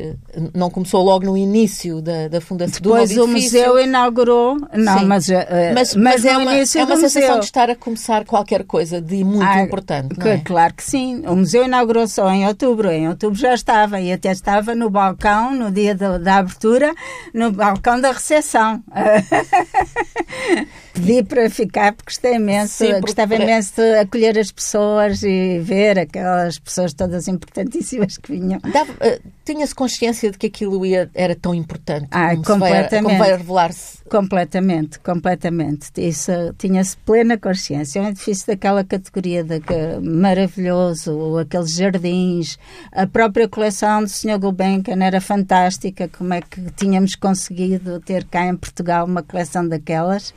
não 0.54 0.70
começou 0.70 1.02
logo 1.04 1.24
no 1.26 1.36
início 1.36 2.00
da, 2.00 2.28
da 2.28 2.40
fundação 2.40 2.80
Depois 2.80 3.14
do 3.14 3.24
o 3.24 3.28
museu 3.28 3.78
inaugurou, 3.78 4.56
não, 4.72 4.98
Sim. 4.98 5.04
mas, 5.06 5.28
uh, 5.28 5.32
mas, 5.74 5.94
mas, 5.94 6.24
é 6.24 6.36
uma, 6.36 6.54
é 6.54 6.58
uma 6.58 6.96
sensação 6.96 7.20
museu. 7.20 7.38
de 7.40 7.44
estar 7.44 7.70
a 7.70 7.76
começar 7.76 8.24
qualquer 8.24 8.64
coisa 8.64 9.00
de 9.00 9.24
muito 9.24 9.42
ah, 9.42 9.62
importante, 9.62 10.14
que, 10.14 10.28
é? 10.28 10.38
Claro 10.38 10.74
que 10.74 10.82
sim. 10.82 11.22
O 11.26 11.36
museu 11.36 11.64
inaugurou 11.64 12.06
só 12.06 12.30
em 12.30 12.46
outubro, 12.46 12.90
em 12.90 13.08
outubro 13.08 13.38
já 13.38 13.54
estava 13.54 14.00
e 14.00 14.12
até 14.12 14.30
estava 14.30 14.74
no 14.74 14.88
balcão, 14.90 15.54
no 15.54 15.70
dia 15.70 15.94
da, 15.94 16.18
da 16.18 16.36
abertura, 16.36 16.94
no 17.32 17.50
balcão 17.50 18.00
da 18.00 18.12
recepção. 18.12 18.82
Pedi 20.94 21.24
para 21.24 21.50
ficar 21.50 21.92
porque 21.92 22.12
gostei 22.12 22.36
imenso, 22.36 22.84
Sim, 22.84 23.00
gostava 23.00 23.34
para... 23.34 23.42
imenso 23.42 23.74
de 23.74 23.98
acolher 23.98 24.38
as 24.38 24.52
pessoas 24.52 25.24
e 25.24 25.58
ver 25.58 25.98
aquelas 25.98 26.56
pessoas 26.56 26.94
todas 26.94 27.26
importantíssimas 27.26 28.16
que 28.16 28.30
vinham. 28.30 28.60
Uh, 28.60 29.20
Tinha-se 29.44 29.74
consciência 29.74 30.30
de 30.30 30.38
que 30.38 30.46
aquilo 30.46 30.86
ia, 30.86 31.10
era 31.12 31.34
tão 31.34 31.52
importante? 31.52 32.06
Ah, 32.12 32.36
completamente. 32.36 32.90
Vai, 32.90 33.02
como 33.02 33.18
vai 33.18 33.36
revelar-se? 33.36 33.98
Completamente, 34.08 35.00
completamente. 35.00 35.90
Isso 35.96 36.30
tinha-se 36.56 36.96
plena 36.98 37.36
consciência. 37.36 37.98
É 37.98 38.02
um 38.02 38.08
edifício 38.08 38.46
daquela 38.46 38.84
categoria 38.84 39.42
de, 39.42 39.58
que, 39.58 39.98
maravilhoso, 40.00 41.38
aqueles 41.38 41.72
jardins, 41.72 42.56
a 42.92 43.04
própria 43.04 43.48
coleção 43.48 44.04
do 44.04 44.08
Sr. 44.08 44.38
Gulbenkian 44.38 45.02
era 45.02 45.20
fantástica. 45.20 46.08
Como 46.08 46.32
é 46.32 46.40
que 46.40 46.60
tínhamos 46.76 47.16
conseguido 47.16 47.98
ter 47.98 48.24
cá 48.24 48.46
em 48.46 48.56
Portugal 48.56 49.04
uma 49.06 49.24
coleção 49.24 49.66
daquelas? 49.66 50.32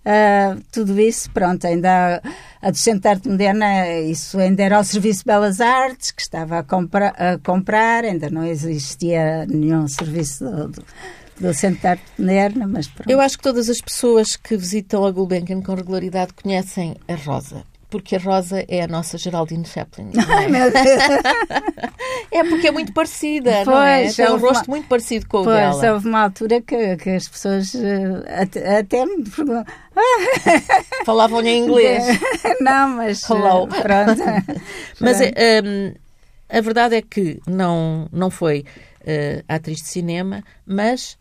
Uh, 0.00 0.60
tudo 0.72 0.98
isso, 0.98 1.30
pronto, 1.30 1.66
ainda 1.66 2.22
a 2.62 2.70
docente 2.70 3.00
de 3.00 3.08
arte 3.08 3.28
moderna, 3.28 3.88
isso 4.00 4.38
ainda 4.38 4.62
era 4.62 4.76
ao 4.78 4.84
Serviço 4.84 5.20
de 5.20 5.24
Belas 5.26 5.60
Artes, 5.60 6.10
que 6.10 6.22
estava 6.22 6.58
a, 6.58 6.62
compra, 6.62 7.08
a 7.08 7.38
comprar, 7.38 8.04
ainda 8.04 8.30
não 8.30 8.44
existia 8.44 9.46
nenhum 9.46 9.86
serviço 9.86 10.44
do, 10.44 10.68
do, 10.68 10.84
do 11.38 11.54
Centro 11.54 11.80
de 11.80 11.86
Arte 11.86 12.04
Moderna, 12.18 12.66
mas 12.66 12.88
pronto. 12.88 13.10
Eu 13.10 13.20
acho 13.20 13.36
que 13.36 13.42
todas 13.42 13.68
as 13.68 13.80
pessoas 13.80 14.36
que 14.36 14.56
visitam 14.56 15.04
a 15.04 15.10
Gulbenkian 15.10 15.60
com 15.60 15.74
regularidade 15.74 16.32
conhecem 16.32 16.96
a 17.06 17.14
Rosa 17.14 17.69
porque 17.90 18.16
a 18.16 18.18
Rosa 18.18 18.64
é 18.68 18.82
a 18.82 18.86
nossa 18.86 19.18
Geraldine 19.18 19.64
Chaplin. 19.66 20.10
Ai, 20.28 20.48
meu 20.48 20.70
Deus. 20.72 21.02
é 22.30 22.44
porque 22.44 22.68
é 22.68 22.70
muito 22.70 22.92
parecida, 22.92 23.50
pois, 23.64 23.66
não 23.66 23.82
é? 23.82 24.12
Tem 24.12 24.30
um 24.30 24.38
rosto 24.38 24.68
uma... 24.68 24.76
muito 24.76 24.88
parecido 24.88 25.26
com 25.26 25.38
o 25.38 25.44
pois, 25.44 25.56
dela. 25.56 25.72
Pois, 25.72 25.92
houve 25.92 26.08
uma 26.08 26.22
altura 26.22 26.60
que, 26.60 26.96
que 26.96 27.10
as 27.10 27.28
pessoas 27.28 27.74
uh, 27.74 28.24
até, 28.40 28.78
até 28.78 29.04
me 29.04 29.28
perguntam... 29.28 29.64
Falavam 31.04 31.42
em 31.42 31.64
inglês. 31.64 32.04
não, 32.60 32.88
mas... 32.90 33.28
Hello. 33.28 33.64
Uh, 33.64 33.68
pronto. 33.68 34.62
mas 35.00 35.20
um, 35.20 35.24
ehm, 35.24 35.94
a 36.48 36.60
verdade 36.60 36.94
é 36.94 37.02
que 37.02 37.40
não, 37.46 38.08
não 38.12 38.30
foi 38.30 38.64
uh, 39.00 39.44
atriz 39.48 39.78
de 39.78 39.88
cinema, 39.88 40.44
mas 40.64 41.18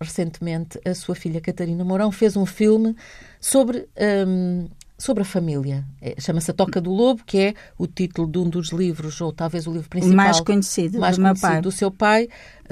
recentemente 0.00 0.78
a 0.84 0.94
sua 0.94 1.14
filha 1.14 1.40
Catarina 1.40 1.84
Mourão 1.84 2.12
fez 2.12 2.36
um 2.36 2.44
filme 2.44 2.94
sobre 3.40 3.86
um, 4.26 4.68
sobre 4.96 5.22
a 5.22 5.26
família. 5.26 5.84
É, 6.00 6.14
Chama-se 6.20 6.50
A 6.50 6.54
Toca 6.54 6.80
do 6.80 6.90
Lobo, 6.90 7.22
que 7.24 7.38
é 7.38 7.54
o 7.76 7.86
título 7.86 8.30
de 8.30 8.38
um 8.38 8.48
dos 8.48 8.70
livros, 8.70 9.20
ou 9.20 9.32
talvez 9.32 9.66
o 9.66 9.72
livro 9.72 9.88
principal. 9.88 10.16
Mais 10.16 10.40
conhecido, 10.40 10.98
mais 10.98 11.16
do, 11.16 11.22
conhecido 11.22 11.48
pai. 11.48 11.60
do 11.60 11.72
seu 11.72 11.90
pai, 11.90 12.28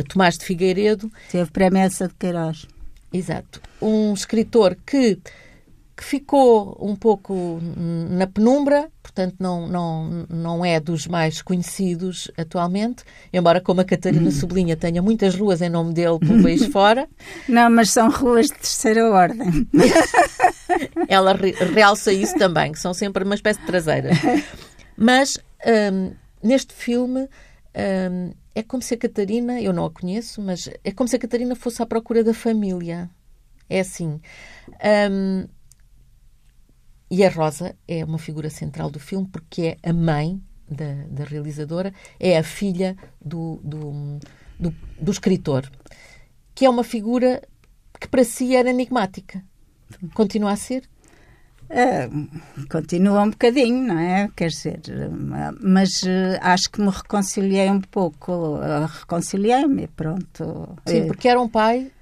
Tomás 0.09 0.39
de 0.39 0.45
Figueiredo. 0.45 1.11
Teve 1.31 1.51
premessa 1.51 2.09
de 2.09 2.15
Queiroz. 2.15 2.67
Exato. 3.13 3.61
Um 3.81 4.15
escritor 4.15 4.77
que 4.87 5.19
que 6.03 6.09
ficou 6.09 6.77
um 6.81 6.97
pouco 6.97 7.61
na 8.11 8.27
penumbra, 8.27 8.91
portanto 9.01 9.37
não, 9.39 9.69
não, 9.69 10.27
não 10.29 10.65
é 10.65 10.81
dos 10.81 11.07
mais 11.07 11.41
conhecidos 11.41 12.29
atualmente, 12.37 13.05
embora 13.33 13.61
como 13.61 13.81
a 13.81 13.85
Catarina 13.85 14.27
hum. 14.29 14.33
sublinha 14.33 14.77
tenha 14.77 15.01
muitas 15.01 15.37
ruas 15.37 15.63
em 15.63 15.71
nome 15.71 15.95
dele 15.95 16.19
pelo 16.19 16.43
país 16.43 16.67
fora. 16.67 17.09
Não, 17.49 17.71
mas 17.71 17.91
são 17.91 18.11
ruas 18.11 18.47
de 18.47 18.55
terceira 18.55 19.09
ordem. 19.09 19.69
Ela 21.07 21.35
re 21.35 21.53
realça 21.53 22.13
isso 22.13 22.37
também, 22.37 22.73
que 22.73 22.81
são 22.81 22.93
sempre 22.93 23.23
uma 23.23 23.37
espécie 23.37 23.61
de 23.61 23.67
traseiras. 23.67 24.19
Mas 24.97 25.39
um, 25.93 26.13
neste 26.43 26.75
filme 26.75 27.29
um, 28.11 28.33
é 28.57 28.63
como 28.65 28.83
se 28.83 28.95
a 28.95 28.99
Catarina, 28.99 29.61
eu 29.61 29.73
não 29.73 29.85
a 29.85 29.91
conheço, 29.91 30.43
mas 30.43 30.69
é 30.83 30.91
como 30.91 31.07
se 31.07 31.15
a 31.15 31.19
Catarina 31.21 31.55
fosse 31.55 31.81
à 31.81 31.87
procura 31.87 32.25
da 32.25 32.35
família. 32.35 33.09
É 33.71 33.79
assim. 33.79 34.21
Um, 35.09 35.47
e 37.13 37.23
a 37.23 37.29
Rosa 37.29 37.77
é 37.87 38.03
uma 38.03 38.19
figura 38.19 38.49
central 38.49 38.91
do 38.91 38.99
filme 38.99 39.29
porque 39.31 39.77
é 39.83 39.91
a 39.91 39.93
mãe 39.93 40.41
da, 40.67 40.95
da 41.11 41.25
realizadora, 41.25 41.93
é 42.19 42.39
a 42.39 42.43
filha 42.43 42.97
do, 43.21 43.61
do, 43.63 44.19
do, 44.59 44.75
do 44.99 45.11
escritor, 45.11 45.71
que 46.55 46.65
é 46.65 46.71
uma 46.71 46.83
figura 46.83 47.43
que 48.01 48.09
para 48.09 48.25
si 48.25 48.57
era 48.57 48.71
enigmática. 48.71 49.45
Continua 50.15 50.53
a 50.53 50.57
ser? 50.57 50.89
Uh, 51.69 52.67
continua 52.71 53.21
um 53.21 53.31
bocadinho, 53.31 53.89
não 53.89 53.99
é? 53.99 54.31
Quer 54.35 54.49
dizer, 54.49 54.81
mas 55.61 56.03
uh, 56.05 56.39
acho 56.41 56.71
que 56.71 56.81
me 56.81 56.89
reconciliei 56.89 57.69
um 57.69 57.83
pouco, 57.83 58.33
uh, 58.57 58.87
reconciliei-me, 58.87 59.87
pronto. 59.89 60.79
Sim, 60.87 61.09
porque 61.09 61.29
era 61.29 61.39
um 61.39 61.49
pai 61.49 61.93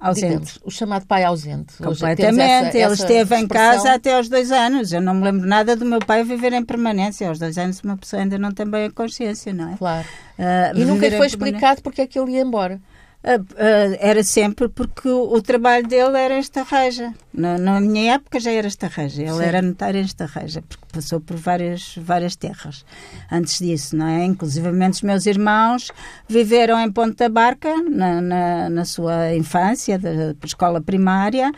Ausente. 0.00 0.26
Digamos, 0.26 0.58
o 0.64 0.70
chamado 0.70 1.06
pai 1.06 1.24
ausente. 1.24 1.76
Completamente. 1.82 2.78
Essa, 2.78 2.78
Ele 2.78 2.92
esteve 2.92 3.36
em 3.36 3.48
casa 3.48 3.94
até 3.94 4.14
aos 4.14 4.28
dois 4.28 4.52
anos. 4.52 4.92
Eu 4.92 5.00
não 5.00 5.14
me 5.14 5.24
lembro 5.24 5.46
nada 5.46 5.74
do 5.74 5.84
meu 5.84 5.98
pai 5.98 6.22
viver 6.22 6.52
em 6.52 6.64
permanência. 6.64 7.28
Aos 7.28 7.38
dois 7.38 7.58
anos 7.58 7.80
uma 7.80 7.96
pessoa 7.96 8.22
ainda 8.22 8.38
não 8.38 8.52
tem 8.52 8.64
bem 8.64 8.86
a 8.86 8.90
consciência, 8.90 9.52
não 9.52 9.72
é? 9.72 9.76
Claro. 9.76 10.06
Uh, 10.38 10.78
e 10.78 10.84
nunca 10.84 11.10
foi 11.10 11.26
explicado 11.26 11.82
porque 11.82 12.02
é 12.02 12.06
que 12.06 12.18
ele 12.18 12.32
ia 12.32 12.42
embora. 12.42 12.80
Uh, 13.20 13.42
uh, 13.42 13.96
era 13.98 14.22
sempre 14.22 14.68
porque 14.68 15.08
o, 15.08 15.42
trabalho 15.42 15.86
dele 15.88 16.16
era 16.16 16.34
esta 16.34 16.62
reja. 16.62 17.12
Na, 17.34 17.58
na, 17.58 17.80
minha 17.80 18.14
época 18.14 18.38
já 18.38 18.52
era 18.52 18.68
esta 18.68 18.86
reja. 18.86 19.22
Ele 19.22 19.32
Sim. 19.32 19.42
era 19.42 19.60
notário 19.60 20.00
esta 20.00 20.24
reja, 20.24 20.62
porque 20.62 20.84
passou 20.92 21.20
por 21.20 21.36
várias, 21.36 21.96
várias 21.96 22.36
terras 22.36 22.84
antes 23.30 23.58
disso, 23.58 23.96
não 23.96 24.06
é? 24.06 24.24
Inclusive 24.24 24.68
os 24.68 25.02
meus 25.02 25.26
irmãos 25.26 25.90
viveram 26.28 26.78
em 26.80 26.92
Ponta 26.92 27.28
Barca 27.28 27.74
na, 27.82 28.20
na, 28.20 28.70
na 28.70 28.84
sua 28.84 29.34
infância, 29.34 29.98
da 29.98 30.34
escola 30.44 30.80
primária, 30.80 31.50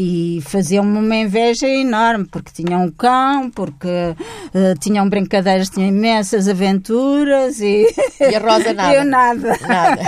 e 0.00 0.40
faziam-me 0.42 0.96
uma 0.96 1.16
inveja 1.16 1.66
enorme, 1.66 2.24
porque 2.24 2.52
tinham 2.52 2.84
um 2.84 2.90
cão, 2.90 3.50
porque 3.50 3.88
uh, 3.88 4.78
tinham 4.78 5.08
brincadeiras, 5.08 5.68
tinham 5.68 5.88
imensas 5.88 6.46
aventuras 6.46 7.60
e... 7.60 7.84
E 8.20 8.36
a 8.36 8.38
Rosa 8.38 8.72
nada. 8.72 8.94
Eu 8.94 9.04
nada. 9.04 9.58
Nada. 9.60 10.02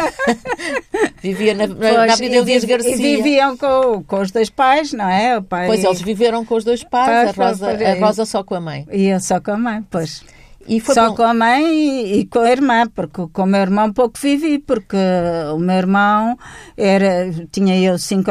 Vivia 1.21 1.55
na, 1.55 1.67
na, 1.67 2.07
na 2.07 2.15
vida 2.15 2.37
Elias 2.37 2.65
Garcia. 2.65 2.95
E 2.95 3.17
viviam 3.17 3.57
com, 3.57 4.05
com 4.05 4.21
os 4.21 4.31
dois 4.31 4.49
pais, 4.49 4.93
não 4.93 5.09
é? 5.09 5.39
O 5.39 5.43
pai... 5.43 5.67
Pois, 5.67 5.83
eles 5.83 6.01
viveram 6.01 6.45
com 6.45 6.55
os 6.55 6.63
dois 6.63 6.85
pais, 6.85 7.37
a, 7.37 7.45
Rosa, 7.45 7.71
a 7.71 7.95
Rosa 7.95 8.25
só 8.25 8.45
com 8.45 8.55
a 8.55 8.61
mãe. 8.61 8.87
E 8.93 9.07
eu 9.07 9.19
só 9.19 9.41
com 9.41 9.51
a 9.51 9.59
mãe, 9.59 9.85
pois. 9.91 10.23
Só 10.93 11.15
com 11.15 11.23
a 11.23 11.33
mãe 11.33 11.65
e, 11.65 12.21
e, 12.21 12.27
com 12.27 12.41
a 12.41 12.51
irmã, 12.51 12.87
porque 12.87 13.27
com 13.33 13.43
o 13.43 13.47
meu 13.47 13.61
irmão 13.61 13.93
pouco 13.93 14.19
vivi, 14.21 14.59
porque 14.59 14.97
o 15.55 15.59
meu 15.59 15.77
irmão 15.77 16.39
era, 16.77 17.31
tinha 17.51 17.79
eu 17.81 17.99
cinco, 17.99 18.31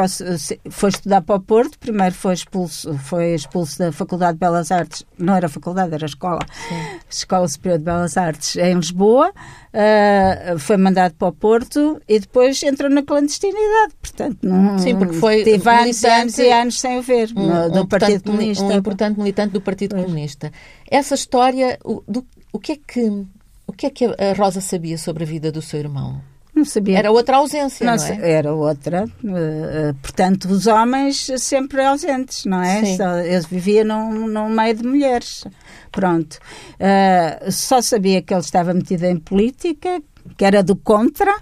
foi 0.70 0.90
estudar 0.90 1.22
para 1.22 1.36
o 1.36 1.40
Porto, 1.40 1.78
primeiro 1.78 2.14
foi 2.14 2.34
expulso, 2.34 2.94
foi 2.98 3.34
expulso 3.34 3.78
da 3.78 3.92
Faculdade 3.92 4.34
de 4.34 4.38
Belas 4.38 4.70
Artes, 4.70 5.04
não 5.18 5.34
era 5.34 5.48
faculdade, 5.48 5.92
era 5.92 6.06
escola, 6.06 6.40
Sim. 6.68 7.00
Escola 7.10 7.48
Superior 7.48 7.78
de 7.78 7.84
Belas 7.84 8.16
Artes 8.16 8.56
em 8.56 8.74
Lisboa, 8.74 9.30
uh, 9.30 10.58
foi 10.58 10.76
mandado 10.76 11.14
para 11.14 11.28
o 11.28 11.32
Porto 11.32 12.00
e 12.08 12.20
depois 12.20 12.62
entrou 12.62 12.88
na 12.88 13.02
clandestinidade, 13.02 13.94
portanto 14.00 14.38
não, 14.42 14.78
Sim, 14.78 14.96
porque 14.96 15.14
foi 15.14 15.42
tive 15.42 15.68
anos, 15.68 16.04
anos 16.04 16.38
e 16.38 16.50
anos 16.50 16.80
sem 16.80 16.98
o 16.98 17.02
ver 17.02 17.30
um, 17.36 17.46
no, 17.46 17.70
do 17.70 17.80
um 17.82 17.86
Partido 17.86 18.22
Comunista. 18.22 18.64
Um 18.64 18.72
importante 18.72 19.18
militante 19.18 19.52
do 19.52 19.60
Partido 19.60 19.96
pois. 19.96 20.04
Comunista. 20.04 20.52
Essa 20.90 21.14
história, 21.14 21.78
o, 21.84 22.02
do, 22.06 22.26
o 22.52 22.58
que 22.58 22.72
é 22.72 22.76
que 22.76 23.26
o 23.66 23.72
que 23.72 23.86
é 23.86 23.90
que 23.90 24.04
a 24.04 24.32
Rosa 24.36 24.60
sabia 24.60 24.98
sobre 24.98 25.22
a 25.22 25.26
vida 25.26 25.52
do 25.52 25.62
seu 25.62 25.78
irmão? 25.78 26.20
Não 26.52 26.64
sabia. 26.64 26.98
Era 26.98 27.12
outra 27.12 27.36
ausência, 27.36 27.86
não, 27.86 27.96
não 27.96 28.04
é? 28.04 28.32
Era 28.32 28.52
outra. 28.52 29.04
Uh, 29.04 29.94
portanto, 30.02 30.46
os 30.46 30.66
homens 30.66 31.30
sempre 31.38 31.80
ausentes, 31.80 32.44
não 32.44 32.60
é? 32.60 32.84
Sim. 32.84 32.96
Só, 32.96 33.04
eu 33.20 33.40
vivia 33.42 33.84
num, 33.84 34.26
num 34.26 34.48
meio 34.48 34.74
de 34.74 34.82
mulheres. 34.82 35.44
Pronto. 35.92 36.38
Uh, 36.74 37.52
só 37.52 37.80
sabia 37.80 38.20
que 38.20 38.34
ele 38.34 38.40
estava 38.40 38.74
metido 38.74 39.04
em 39.04 39.16
política, 39.16 40.02
que 40.36 40.44
era 40.44 40.62
do 40.62 40.76
contra, 40.76 41.34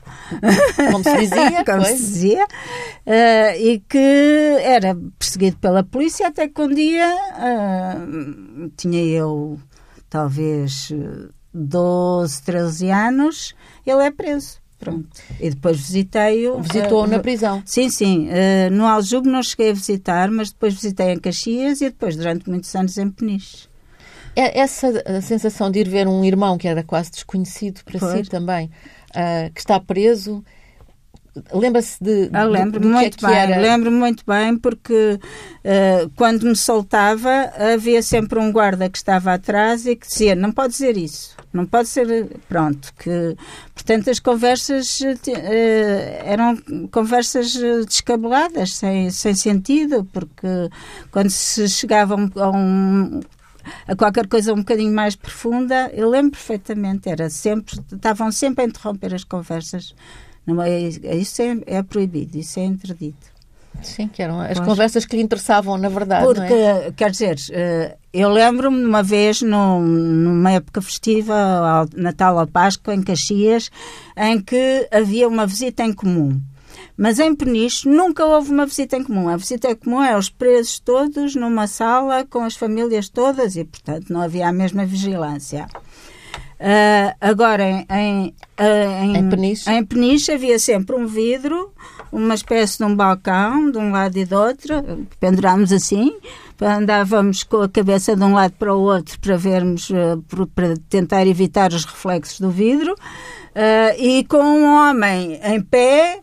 como 0.91 1.05
se 1.05 1.17
dizia, 1.19 1.65
como 1.67 1.85
se 1.85 1.97
dizia 1.97 2.45
uh, 2.45 3.61
e 3.61 3.83
que 3.89 4.57
era 4.61 4.97
perseguido 5.19 5.57
pela 5.59 5.83
polícia 5.83 6.29
até 6.29 6.49
que 6.49 6.61
um 6.61 6.73
dia 6.73 7.09
uh, 7.37 8.71
tinha 8.77 9.05
eu 9.05 9.59
talvez 10.09 10.93
12, 11.53 12.43
13 12.43 12.91
anos, 12.91 13.55
ele 13.87 14.05
é 14.05 14.11
preso. 14.11 14.61
Pronto. 14.79 15.09
E 15.41 15.51
depois 15.51 15.77
visitei-o. 15.77 16.61
Visitou-o 16.61 17.05
uh, 17.05 17.07
na 17.09 17.19
prisão? 17.19 17.63
Sim, 17.67 17.91
sim. 17.91 18.29
Uh, 18.29 18.71
no 18.71 18.87
Aljube 18.87 19.29
não 19.29 19.43
cheguei 19.43 19.71
a 19.71 19.75
visitar, 19.75 20.31
mas 20.31 20.51
depois 20.51 20.75
visitei 20.75 21.13
em 21.13 21.19
Caxias 21.19 21.81
e 21.81 21.87
depois, 21.87 22.15
durante 22.17 22.49
muitos 22.49 22.75
anos, 22.77 22.97
em 22.97 23.11
Peniche. 23.11 23.68
É 24.41 24.61
essa 24.61 25.21
sensação 25.21 25.69
de 25.69 25.81
ir 25.81 25.89
ver 25.89 26.07
um 26.07 26.25
irmão 26.25 26.57
que 26.57 26.69
era 26.69 26.85
quase 26.85 27.11
desconhecido 27.11 27.83
para 27.85 27.99
pois. 27.99 28.27
si 28.27 28.31
também, 28.31 28.71
uh, 29.11 29.53
que 29.53 29.59
está 29.59 29.81
preso, 29.81 30.45
Lembra-se 31.53 32.03
de. 32.03 32.31
Ah, 32.33 32.45
lembro-me 32.45 32.87
muito 32.87 33.19
que 33.19 33.27
é 33.27 33.47
bem. 33.47 33.61
Lembro-me 33.61 33.97
muito 33.97 34.25
bem 34.27 34.57
porque 34.57 35.19
uh, 35.21 36.11
quando 36.17 36.45
me 36.45 36.57
soltava 36.57 37.53
havia 37.75 38.03
sempre 38.03 38.39
um 38.39 38.51
guarda 38.51 38.89
que 38.89 38.99
estava 38.99 39.35
atrás 39.35 39.87
e 39.87 39.95
que 39.95 40.07
dizia: 40.07 40.35
não 40.35 40.53
pode 40.53 40.73
dizer 40.73 40.97
isso, 40.97 41.37
não 41.53 41.67
pode 41.67 41.89
ser. 41.89 42.27
Pronto. 42.49 42.93
que 42.99 43.37
Portanto, 43.75 44.11
as 44.11 44.19
conversas 44.19 45.01
uh, 45.01 45.29
eram 46.25 46.57
conversas 46.91 47.55
descabeladas, 47.87 48.75
sem, 48.75 49.11
sem 49.11 49.35
sentido, 49.35 50.05
porque 50.13 50.49
quando 51.11 51.31
se 51.31 51.69
chegava 51.69 52.15
a 52.15 52.51
um, 52.51 53.21
a 53.87 53.97
qualquer 53.97 54.27
coisa 54.27 54.53
um 54.53 54.59
bocadinho 54.59 54.95
mais 54.95 55.17
profunda, 55.17 55.91
eu 55.95 56.09
lembro 56.09 56.33
perfeitamente, 56.33 57.09
era 57.09 57.29
sempre, 57.31 57.81
estavam 57.93 58.31
sempre 58.33 58.65
a 58.65 58.69
interromper 58.69 59.15
as 59.15 59.25
conversas 59.25 59.95
não 60.49 60.63
é, 60.63 60.71
é, 60.71 61.17
isso 61.17 61.43
é, 61.43 61.59
é 61.67 61.83
proibido, 61.83 62.39
isso 62.39 62.59
é 62.59 62.65
interdito. 62.65 63.39
Sim, 63.83 64.09
que 64.09 64.23
eram 64.23 64.41
as 64.41 64.55
pois. 64.55 64.67
conversas 64.67 65.05
que 65.05 65.15
lhe 65.15 65.23
interessavam, 65.23 65.77
na 65.77 65.89
verdade. 65.89 66.25
Porque, 66.25 66.53
é? 66.53 66.93
quer 66.97 67.11
dizer, 67.11 67.37
eh, 67.53 67.97
eu 68.13 68.29
lembro-me 68.31 68.79
de 68.79 68.87
uma 68.87 69.03
vez, 69.03 69.43
num, 69.43 69.81
numa 69.81 70.53
época 70.53 70.81
festiva, 70.81 71.87
Natal 71.95 72.39
ou 72.39 72.47
Páscoa, 72.47 72.95
em 72.95 73.03
Caxias, 73.03 73.71
em 74.17 74.41
que 74.41 74.89
havia 74.91 75.29
uma 75.29 75.47
visita 75.47 75.85
em 75.85 75.93
comum. 75.93 76.41
Mas 76.99 77.21
em 77.21 77.33
Peniche 77.33 77.89
nunca 77.89 78.27
houve 78.27 78.51
uma 78.51 78.67
visita 78.67 78.97
em 78.97 79.05
comum. 79.05 79.29
A 79.29 79.37
visita 79.37 79.71
em 79.71 79.77
comum 79.77 80.03
é 80.03 80.19
os 80.19 80.29
presos 80.29 80.81
todos 80.81 81.37
numa 81.37 81.69
sala 81.69 82.27
com 82.29 82.43
as 82.43 82.57
famílias 82.57 83.09
todas 83.09 83.55
e, 83.55 83.65
portanto, 83.65 84.13
não 84.13 84.21
havia 84.21 84.49
a 84.49 84.53
mesma 84.53 84.85
vigilância. 84.85 85.69
Uh, 86.59 87.15
agora, 87.21 87.63
em, 87.63 87.87
em, 87.89 88.35
uh, 88.59 89.05
em, 89.05 89.17
em, 89.17 89.29
Peniche. 89.29 89.71
em 89.71 89.85
Peniche 89.85 90.33
havia 90.33 90.59
sempre 90.59 90.97
um 90.97 91.07
vidro, 91.07 91.73
uma 92.11 92.35
espécie 92.35 92.79
de 92.79 92.85
um 92.85 92.97
balcão, 92.97 93.71
de 93.71 93.79
um 93.79 93.93
lado 93.93 94.17
e 94.19 94.25
do 94.25 94.37
outro, 94.37 95.07
pendurámos 95.21 95.73
assim, 95.73 96.13
andávamos 96.61 97.45
com 97.45 97.63
a 97.63 97.69
cabeça 97.69 98.17
de 98.17 98.25
um 98.25 98.35
lado 98.35 98.55
para 98.59 98.75
o 98.75 98.81
outro 98.81 99.21
para 99.21 99.37
vermos, 99.37 99.89
uh, 99.91 100.49
para 100.53 100.75
tentar 100.89 101.29
evitar 101.29 101.73
os 101.73 101.85
reflexos 101.85 102.41
do 102.41 102.51
vidro, 102.51 102.97
e 103.99 104.25
com 104.25 104.39
um 104.39 104.65
homem 104.65 105.41
em 105.43 105.61
pé, 105.61 106.21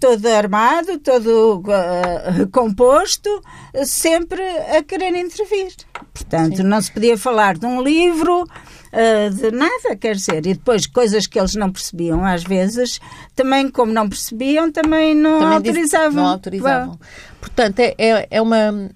todo 0.00 0.26
armado, 0.26 0.98
todo 0.98 1.60
uh, 1.60 2.48
composto, 2.50 3.28
sempre 3.84 4.42
a 4.42 4.82
querer 4.82 5.14
intervir. 5.14 5.72
Portanto, 6.12 6.58
Sim. 6.58 6.62
não 6.62 6.80
se 6.80 6.90
podia 6.90 7.16
falar 7.18 7.56
de 7.56 7.66
um 7.66 7.82
livro, 7.82 8.44
de 9.36 9.50
nada, 9.50 9.96
quer 10.00 10.14
dizer. 10.14 10.46
E 10.46 10.54
depois 10.54 10.86
coisas 10.86 11.26
que 11.26 11.38
eles 11.38 11.54
não 11.54 11.70
percebiam, 11.70 12.24
às 12.24 12.42
vezes, 12.42 12.98
também 13.36 13.70
como 13.70 13.92
não 13.92 14.08
percebiam, 14.08 14.72
também 14.72 15.14
não 15.14 15.38
também 15.38 15.54
autorizavam. 15.54 16.22
Não 16.22 16.26
autorizavam. 16.30 16.98
Portanto, 17.40 17.80
é, 17.80 17.94
é, 17.98 18.28
é 18.30 18.42
uma 18.42 18.90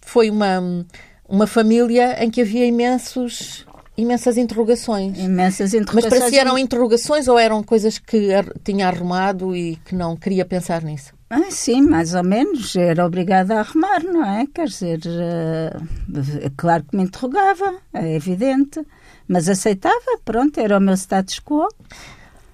foi 0.00 0.30
uma 0.30 0.84
uma 1.28 1.46
família 1.46 2.24
em 2.24 2.30
que 2.30 2.40
havia 2.40 2.64
imensos 2.64 3.66
imensas 3.98 4.36
interrogações. 4.36 5.18
Imensas 5.18 5.74
interrogações. 5.74 6.12
Mas 6.12 6.20
para 6.20 6.30
si 6.30 6.38
eram 6.38 6.56
interrogações 6.56 7.26
ou 7.26 7.36
eram 7.36 7.62
coisas 7.64 7.98
que 7.98 8.28
tinha 8.64 8.86
arrumado 8.86 9.54
e 9.56 9.76
que 9.84 9.94
não 9.94 10.16
queria 10.16 10.44
pensar 10.44 10.82
nisso? 10.82 11.12
Ah, 11.28 11.50
sim, 11.50 11.82
mais 11.82 12.14
ou 12.14 12.22
menos. 12.24 12.76
Era 12.76 13.04
obrigada 13.04 13.56
a 13.56 13.60
arrumar, 13.60 14.02
não 14.04 14.24
é? 14.24 14.46
Quer 14.46 14.68
dizer, 14.68 15.00
uh, 15.00 16.50
claro 16.56 16.84
que 16.84 16.96
me 16.96 17.02
interrogava, 17.02 17.74
é 17.92 18.14
evidente. 18.14 18.80
Mas 19.26 19.48
aceitava, 19.48 20.18
pronto, 20.24 20.58
era 20.58 20.78
o 20.78 20.80
meu 20.80 20.94
status 20.94 21.40
quo. 21.40 21.68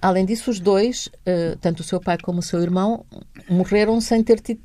Além 0.00 0.24
disso, 0.24 0.50
os 0.50 0.58
dois, 0.58 1.06
uh, 1.06 1.56
tanto 1.60 1.80
o 1.80 1.84
seu 1.84 2.00
pai 2.00 2.16
como 2.20 2.40
o 2.40 2.42
seu 2.42 2.60
irmão, 2.60 3.04
morreram 3.48 4.00
sem 4.00 4.24
ter 4.24 4.40
tido 4.40 4.60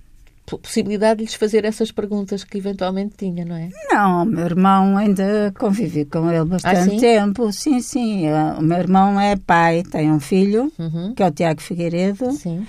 possibilidade 0.57 1.19
de 1.19 1.25
lhes 1.25 1.33
fazer 1.33 1.65
essas 1.65 1.91
perguntas 1.91 2.43
que 2.43 2.57
eventualmente 2.57 3.15
tinha, 3.17 3.45
não 3.45 3.55
é? 3.55 3.69
Não, 3.91 4.23
o 4.23 4.25
meu 4.25 4.45
irmão 4.45 4.97
ainda 4.97 5.53
convivi 5.57 6.05
com 6.05 6.31
ele 6.31 6.45
bastante 6.45 6.77
ah, 6.77 6.83
sim? 6.83 6.99
tempo. 6.99 7.51
Sim, 7.51 7.81
sim. 7.81 8.23
O 8.57 8.61
meu 8.61 8.77
irmão 8.77 9.19
é 9.19 9.35
pai, 9.35 9.83
tem 9.83 10.11
um 10.11 10.19
filho, 10.19 10.71
uhum. 10.79 11.13
que 11.13 11.21
é 11.21 11.27
o 11.27 11.31
Tiago 11.31 11.61
Figueiredo, 11.61 12.31
sim. 12.31 12.65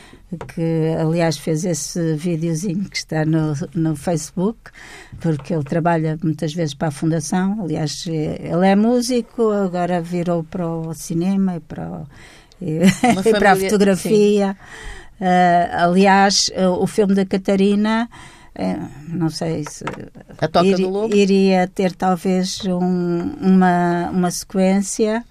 que 0.54 0.94
aliás 0.98 1.38
fez 1.38 1.64
esse 1.64 2.14
videozinho 2.16 2.88
que 2.88 2.96
está 2.96 3.24
no, 3.24 3.54
no 3.74 3.96
Facebook, 3.96 4.58
porque 5.20 5.54
ele 5.54 5.64
trabalha 5.64 6.18
muitas 6.22 6.52
vezes 6.52 6.74
para 6.74 6.88
a 6.88 6.92
Fundação. 6.92 7.62
Aliás, 7.62 8.06
ele 8.06 8.66
é 8.66 8.76
músico, 8.76 9.50
agora 9.50 10.00
virou 10.00 10.44
para 10.44 10.68
o 10.68 10.92
cinema 10.94 11.56
e 11.56 11.60
para, 11.60 11.90
o, 11.90 12.06
e, 12.60 12.80
e 13.26 13.32
para 13.32 13.52
a 13.52 13.56
fotografia. 13.56 14.52
Sim. 14.52 14.99
Uh, 15.20 15.68
aliás, 15.76 16.50
uh, 16.56 16.82
o 16.82 16.86
filme 16.86 17.14
da 17.14 17.26
Catarina, 17.26 18.08
uh, 18.58 18.88
não 19.08 19.28
sei 19.28 19.64
se 19.68 19.84
ir, 20.64 21.14
iria 21.14 21.68
ter 21.68 21.92
talvez 21.92 22.64
um, 22.64 23.34
uma, 23.38 24.08
uma 24.10 24.30
sequência 24.30 25.22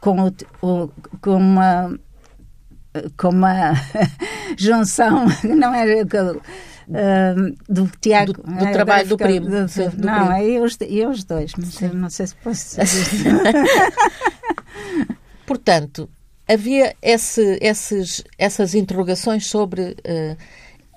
com, 0.00 0.32
o, 0.60 0.90
com 1.20 1.36
uma 1.36 1.98
com 3.16 3.28
uma 3.28 3.72
junção, 4.58 5.26
não 5.44 5.74
era 5.74 6.06
Uh, 6.88 7.54
do 7.68 7.86
Tiago. 8.00 8.32
Do, 8.32 8.42
do 8.42 8.72
trabalho 8.72 9.06
do 9.06 9.18
primo. 9.18 9.44
Do, 9.44 9.66
do, 9.66 9.90
do 9.90 10.06
não, 10.06 10.28
primo. 10.28 10.32
é 10.32 10.58
os, 10.58 10.78
e 10.80 11.04
os 11.04 11.22
dois, 11.22 11.52
mas 11.58 11.78
não 11.92 12.08
sei 12.08 12.28
se 12.28 12.34
posso 12.36 12.80
dizer. 12.80 13.30
Portanto, 15.46 16.08
havia 16.48 16.96
esse, 17.02 17.58
esses, 17.60 18.24
essas 18.38 18.74
interrogações 18.74 19.46
sobre 19.46 19.90
uh, 19.90 20.36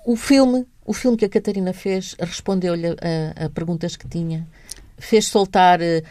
o 0.06 0.16
filme, 0.16 0.66
o 0.84 0.94
filme 0.94 1.16
que 1.16 1.26
a 1.26 1.28
Catarina 1.28 1.72
fez, 1.72 2.16
respondeu-lhe 2.18 2.88
a, 2.88 3.44
a, 3.44 3.50
perguntas 3.50 3.94
que 3.94 4.08
tinha, 4.08 4.48
fez 4.98 5.26
soltar 5.26 5.80
uh, 5.80 6.02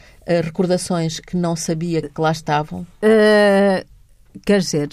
recordações 0.44 1.20
que 1.20 1.36
não 1.36 1.56
sabia 1.56 2.04
que 2.04 2.22
lá 2.22 2.32
estavam. 2.32 2.82
Uh, 3.02 3.84
quer 4.46 4.60
dizer, 4.60 4.90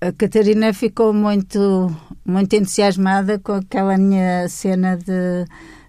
a 0.00 0.10
Catarina 0.12 0.72
ficou 0.72 1.12
muito, 1.12 1.94
muito 2.24 2.56
entusiasmada 2.56 3.38
com 3.38 3.52
aquela 3.52 3.98
minha 3.98 4.48
cena 4.48 4.96
de, 4.96 5.44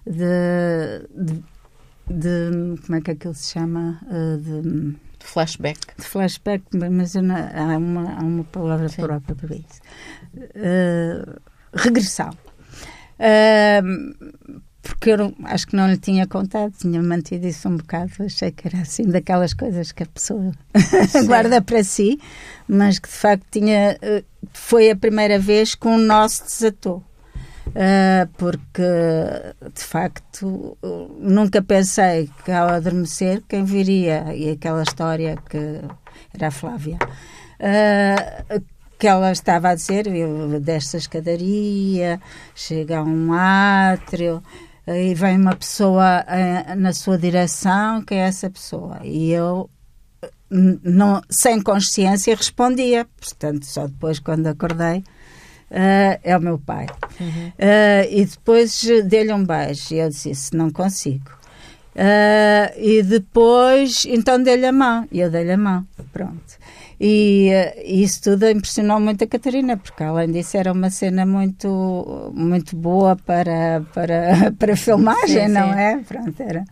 de, 0.06 1.08
de, 1.16 1.42
de 2.08 2.80
como 2.82 2.98
é 2.98 3.00
que 3.00 3.10
aquilo 3.10 3.34
se 3.34 3.52
chama? 3.52 3.98
de, 4.38 4.94
de 5.22 5.28
flashback. 5.28 5.78
De 5.98 6.04
flashback, 6.04 6.64
mas 6.72 7.14
não, 7.14 7.34
há, 7.34 7.76
uma, 7.78 8.14
há 8.14 8.20
uma 8.20 8.44
palavra 8.44 8.88
Sim. 8.88 9.02
própria 9.02 9.34
para 9.34 9.56
isso. 9.56 9.80
Uh, 10.34 11.40
regressão. 11.74 12.30
Uh, 13.18 14.62
porque 14.82 15.10
eu 15.10 15.34
acho 15.44 15.66
que 15.68 15.76
não 15.76 15.88
lhe 15.88 15.96
tinha 15.96 16.26
contado, 16.26 16.72
tinha 16.72 17.00
mantido 17.00 17.46
isso 17.46 17.68
um 17.68 17.76
bocado, 17.76 18.12
achei 18.20 18.50
que 18.50 18.66
era 18.66 18.78
assim 18.78 19.04
daquelas 19.04 19.54
coisas 19.54 19.92
que 19.92 20.02
a 20.02 20.06
pessoa 20.06 20.52
guarda 21.26 21.62
para 21.62 21.84
si, 21.84 22.20
mas 22.66 22.98
que 22.98 23.08
de 23.08 23.14
facto 23.14 23.46
tinha, 23.48 23.96
eh, 24.02 24.24
foi 24.52 24.90
a 24.90 24.96
primeira 24.96 25.38
vez 25.38 25.76
que 25.76 25.86
um 25.86 25.98
nó 25.98 26.26
se 26.26 26.42
desatou. 26.42 27.02
Uh, 27.72 28.28
porque 28.36 28.82
de 29.74 29.82
facto 29.82 30.76
nunca 31.18 31.62
pensei 31.62 32.28
que 32.44 32.52
ao 32.52 32.68
adormecer 32.68 33.42
quem 33.48 33.64
viria. 33.64 34.34
E 34.34 34.50
aquela 34.50 34.82
história 34.82 35.36
que 35.48 35.80
era 36.34 36.48
a 36.48 36.50
Flávia. 36.50 36.98
Uh, 37.58 38.62
que 38.98 39.08
ela 39.08 39.32
estava 39.32 39.70
a 39.70 39.74
dizer 39.74 40.06
eu 40.06 40.60
desta 40.60 40.96
escadaria 40.96 42.20
chega 42.54 42.98
a 42.98 43.02
um 43.02 43.32
átrio 43.32 44.40
e 44.86 45.12
vem 45.14 45.36
uma 45.40 45.56
pessoa 45.56 46.24
uh, 46.24 46.76
na 46.78 46.92
sua 46.92 47.18
direção 47.18 48.02
que 48.02 48.14
é 48.14 48.18
essa 48.18 48.50
pessoa. 48.50 49.00
E 49.02 49.30
eu 49.32 49.70
não, 50.50 51.22
sem 51.30 51.62
consciência 51.62 52.36
respondia. 52.36 53.06
Portanto 53.18 53.64
só 53.64 53.86
depois 53.86 54.18
quando 54.18 54.46
acordei 54.48 55.02
Uh, 55.72 56.20
é 56.22 56.36
o 56.36 56.40
meu 56.40 56.58
pai. 56.58 56.86
Uhum. 57.18 57.48
Uh, 57.48 58.06
e 58.10 58.26
depois 58.26 58.84
dei-lhe 59.06 59.32
um 59.32 59.42
beijo 59.42 59.94
e 59.94 60.00
eu 60.00 60.10
disse: 60.10 60.54
Não 60.54 60.70
consigo. 60.70 61.30
Uh, 61.96 62.72
e 62.76 63.02
depois, 63.02 64.04
então 64.06 64.42
dei-lhe 64.42 64.66
a 64.66 64.72
mão. 64.72 65.08
E 65.10 65.20
eu 65.20 65.30
dei-lhe 65.30 65.52
a 65.52 65.56
mão. 65.56 65.86
Pronto. 66.12 66.60
E 67.00 67.50
isso 67.84 68.22
tudo 68.22 68.48
impressionou 68.48 69.00
muito 69.00 69.24
a 69.24 69.26
Catarina, 69.26 69.76
porque 69.76 70.04
além 70.04 70.30
disso 70.30 70.56
era 70.56 70.70
uma 70.70 70.90
cena 70.90 71.24
muito, 71.26 72.30
muito 72.34 72.76
boa 72.76 73.16
para, 73.16 73.82
para, 73.94 74.52
para 74.56 74.76
filmagem, 74.76 75.48
sim, 75.48 75.52
não 75.52 75.72
sim. 75.72 75.78
é? 75.78 75.98
Pronto, 76.06 76.40
era. 76.40 76.64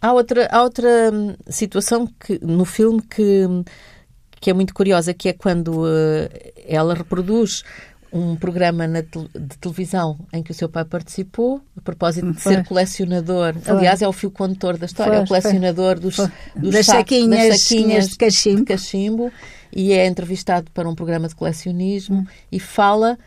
Há 0.00 0.12
outra, 0.12 0.48
há 0.50 0.62
outra 0.62 1.10
hum, 1.12 1.34
situação 1.48 2.06
que, 2.06 2.38
no 2.42 2.64
filme 2.64 3.00
que 3.00 3.46
que 4.44 4.50
é 4.50 4.52
muito 4.52 4.74
curiosa, 4.74 5.14
que 5.14 5.30
é 5.30 5.32
quando 5.32 5.84
uh, 5.84 6.28
ela 6.68 6.92
reproduz 6.92 7.64
um 8.12 8.36
programa 8.36 8.86
te 8.86 9.18
de 9.40 9.56
televisão 9.56 10.18
em 10.34 10.42
que 10.42 10.50
o 10.50 10.54
seu 10.54 10.68
pai 10.68 10.84
participou, 10.84 11.62
a 11.74 11.80
propósito 11.80 12.30
de 12.30 12.42
ser 12.42 12.62
colecionador. 12.68 13.54
Foi. 13.54 13.74
Aliás, 13.74 14.02
é 14.02 14.06
o 14.06 14.12
fio 14.12 14.30
condutor 14.30 14.76
da 14.76 14.84
história, 14.84 15.14
foi, 15.14 15.20
é 15.20 15.24
o 15.24 15.26
colecionador 15.26 15.98
dos, 15.98 16.18
dos 16.54 16.74
das, 16.74 16.84
saquinhas, 16.84 17.48
das 17.48 17.62
saquinhas 17.62 18.08
de 18.10 18.16
cachimbo. 18.18 18.56
de 18.58 18.64
cachimbo. 18.64 19.32
E 19.74 19.92
é 19.92 20.06
entrevistado 20.06 20.70
para 20.72 20.86
um 20.86 20.94
programa 20.94 21.26
de 21.26 21.34
colecionismo 21.34 22.18
hum. 22.18 22.26
e 22.52 22.60
fala 22.60 23.18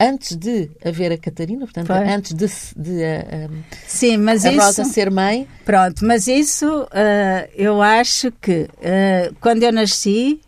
antes 0.00 0.34
de 0.34 0.70
haver 0.82 1.12
a 1.12 1.18
Catarina, 1.18 1.60
portanto, 1.60 1.88
Foi. 1.88 2.08
antes 2.08 2.32
de, 2.32 2.46
de 2.74 2.90
uh, 2.90 3.64
Sim, 3.86 4.16
mas 4.16 4.46
a 4.46 4.52
isso, 4.52 4.64
Rosa 4.64 4.84
ser 4.84 5.10
mãe. 5.10 5.46
Pronto, 5.64 6.04
mas 6.06 6.26
isso 6.26 6.84
uh, 6.84 7.48
eu 7.54 7.82
acho 7.82 8.32
que 8.32 8.62
uh, 8.62 9.34
quando 9.40 9.62
eu 9.62 9.72
nasci, 9.72 10.40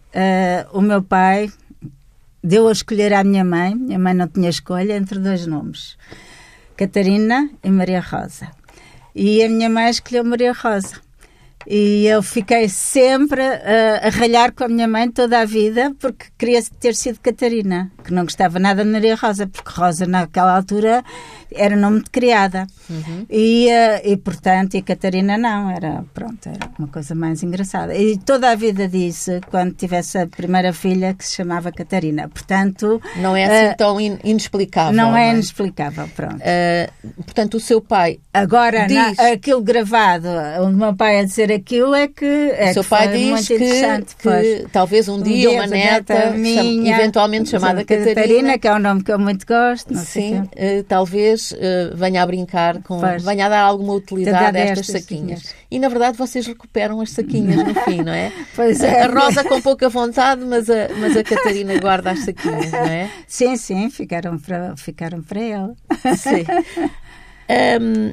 o 0.73 0.81
meu 0.81 1.03
pai 1.03 1.51
deu 2.43 2.69
a 2.69 2.73
escolher 2.73 3.13
à 3.15 3.23
minha 3.23 3.45
mãe, 3.45 3.75
minha 3.75 3.99
mãe 3.99 4.15
não 4.15 4.29
tinha 4.29 4.51
escolha, 4.51 4.95
entre 4.95 5.19
dois 5.19 5.47
nomes, 5.47 5.97
Catarina 6.77 7.49
e 7.63 7.71
Maria 7.71 8.01
Rosa. 8.01 8.51
E 9.15 9.43
a 9.43 9.49
minha 9.49 9.69
mãe 9.69 9.91
escolheu 9.91 10.25
Maria 10.25 10.53
Rosa. 10.53 10.97
E 11.67 12.07
eu 12.07 12.23
fiquei 12.23 12.69
sempre 12.69 13.43
a, 13.43 14.07
a 14.07 14.09
ralhar 14.11 14.53
com 14.53 14.65
a 14.65 14.69
minha 14.69 14.89
mãe 14.89 15.11
toda 15.11 15.41
a 15.41 15.45
vida 15.45 15.95
porque 15.99 16.27
queria 16.39 16.61
ter 16.81 16.95
sido 16.95 17.21
Catarina, 17.21 17.91
que 18.05 18.13
não 18.13 18.25
gostava 18.25 18.59
nada 18.59 18.85
de 18.85 18.91
Maria 18.91 19.15
Rosa, 19.15 19.47
porque 19.47 19.71
Rosa 19.71 20.07
naquela 20.07 20.57
altura 20.57 21.05
era 21.57 21.77
nome 21.77 22.03
de 22.03 22.11
criada. 22.11 22.67
Uhum. 22.89 23.27
E, 23.31 23.69
uh, 23.69 24.09
e, 24.09 24.17
portanto, 24.17 24.75
e 24.75 24.83
Catarina 24.83 25.39
não, 25.39 25.71
era, 25.71 26.05
pronto, 26.13 26.49
era 26.49 26.71
uma 26.79 26.89
coisa 26.89 27.15
mais 27.15 27.43
engraçada. 27.43 27.95
E 27.95 28.19
toda 28.19 28.51
a 28.51 28.55
vida 28.55 28.89
disse, 28.89 29.41
quando 29.51 29.75
tivesse 29.75 30.19
a 30.19 30.27
primeira 30.27 30.73
filha, 30.73 31.15
que 31.15 31.27
se 31.27 31.35
chamava 31.35 31.73
Catarina. 31.73 32.29
Portanto... 32.29 33.01
Não 33.17 33.37
é 33.37 33.45
assim 33.45 33.73
uh, 33.73 33.77
tão 33.77 34.01
in 34.01 34.19
inexplicável. 34.25 34.93
Não, 34.93 35.17
é, 35.17 35.29
é 35.29 35.33
inexplicável, 35.33 36.09
pronto. 36.15 36.37
Uh, 36.37 37.23
portanto, 37.25 37.55
o 37.55 37.61
seu 37.61 37.81
pai 37.81 38.19
Agora, 38.33 38.87
diz... 38.87 38.97
na, 38.97 39.33
aquilo 39.33 39.61
gravado, 39.61 40.29
onde 40.61 40.75
o 40.75 40.79
meu 40.79 40.95
pai 40.95 41.21
a 41.21 41.25
dizer 41.25 41.53
aquilo 41.53 41.95
é 41.95 42.09
que 42.09 42.25
é 42.25 42.71
o 42.71 42.75
seu 42.75 42.85
pai 42.85 43.09
diz 43.09 43.47
que, 43.47 43.59
que 43.59 44.67
talvez 44.73 45.09
um, 45.09 45.17
um 45.17 45.23
dia, 45.23 45.51
uma 45.51 45.67
neta, 45.67 46.31
minha, 46.31 46.97
eventualmente 46.97 47.51
chamada 47.51 47.85
Catarina, 47.85 48.15
Catarina, 48.15 48.59
que 48.59 48.69
é 48.69 48.75
um 48.75 48.79
nome 48.79 49.03
que 49.03 49.13
eu 49.13 49.19
muito 49.19 49.47
gosto. 49.47 49.95
sim, 49.97 50.45
talvez 50.89 51.42
uh, 51.51 51.97
venha 51.97 52.23
a 52.23 52.27
brincar 52.27 52.83
com, 52.83 53.01
Faz. 53.01 53.25
venha 53.25 53.47
a 53.47 53.49
dar 53.49 53.63
alguma 53.63 53.95
utilidade 53.95 54.57
a 54.57 54.61
estas 54.61 54.87
saquinhas. 54.87 55.43
saquinhas. 55.43 55.55
E 55.71 55.79
na 55.79 55.89
verdade 55.89 56.17
vocês 56.17 56.47
recuperam 56.47 57.01
as 57.01 57.11
saquinhas 57.11 57.57
no 57.57 57.75
fim, 57.75 58.03
não 58.03 58.13
é? 58.13 58.33
Pois 58.55 58.81
é. 58.81 59.03
A 59.03 59.07
Rosa 59.09 59.43
com 59.45 59.61
pouca 59.61 59.89
vontade, 59.89 60.45
mas 60.45 60.69
a, 60.71 60.89
mas 60.99 61.17
a 61.17 61.25
Catarina 61.25 61.79
guarda 61.79 62.11
as 62.11 62.21
saquinhas, 62.21 62.71
não 62.71 62.81
é? 62.81 63.11
Sim, 63.27 63.57
sim, 63.57 63.91
ficaram 63.91 64.39
para, 64.39 64.77
ficaram 64.77 65.23
para 65.23 65.41
ela. 65.41 65.75
Sim. 66.17 66.45
Um, 67.53 68.13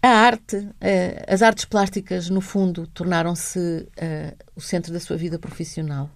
a 0.00 0.08
arte, 0.08 0.56
uh, 0.56 1.24
as 1.26 1.42
artes 1.42 1.64
plásticas, 1.64 2.30
no 2.30 2.40
fundo, 2.40 2.86
tornaram-se 2.86 3.58
uh, 3.58 4.36
o 4.54 4.60
centro 4.60 4.92
da 4.92 5.00
sua 5.00 5.16
vida 5.16 5.38
profissional. 5.38 6.08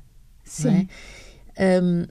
Sim. 0.45 0.89
É? 1.57 1.81
Um, 1.81 2.07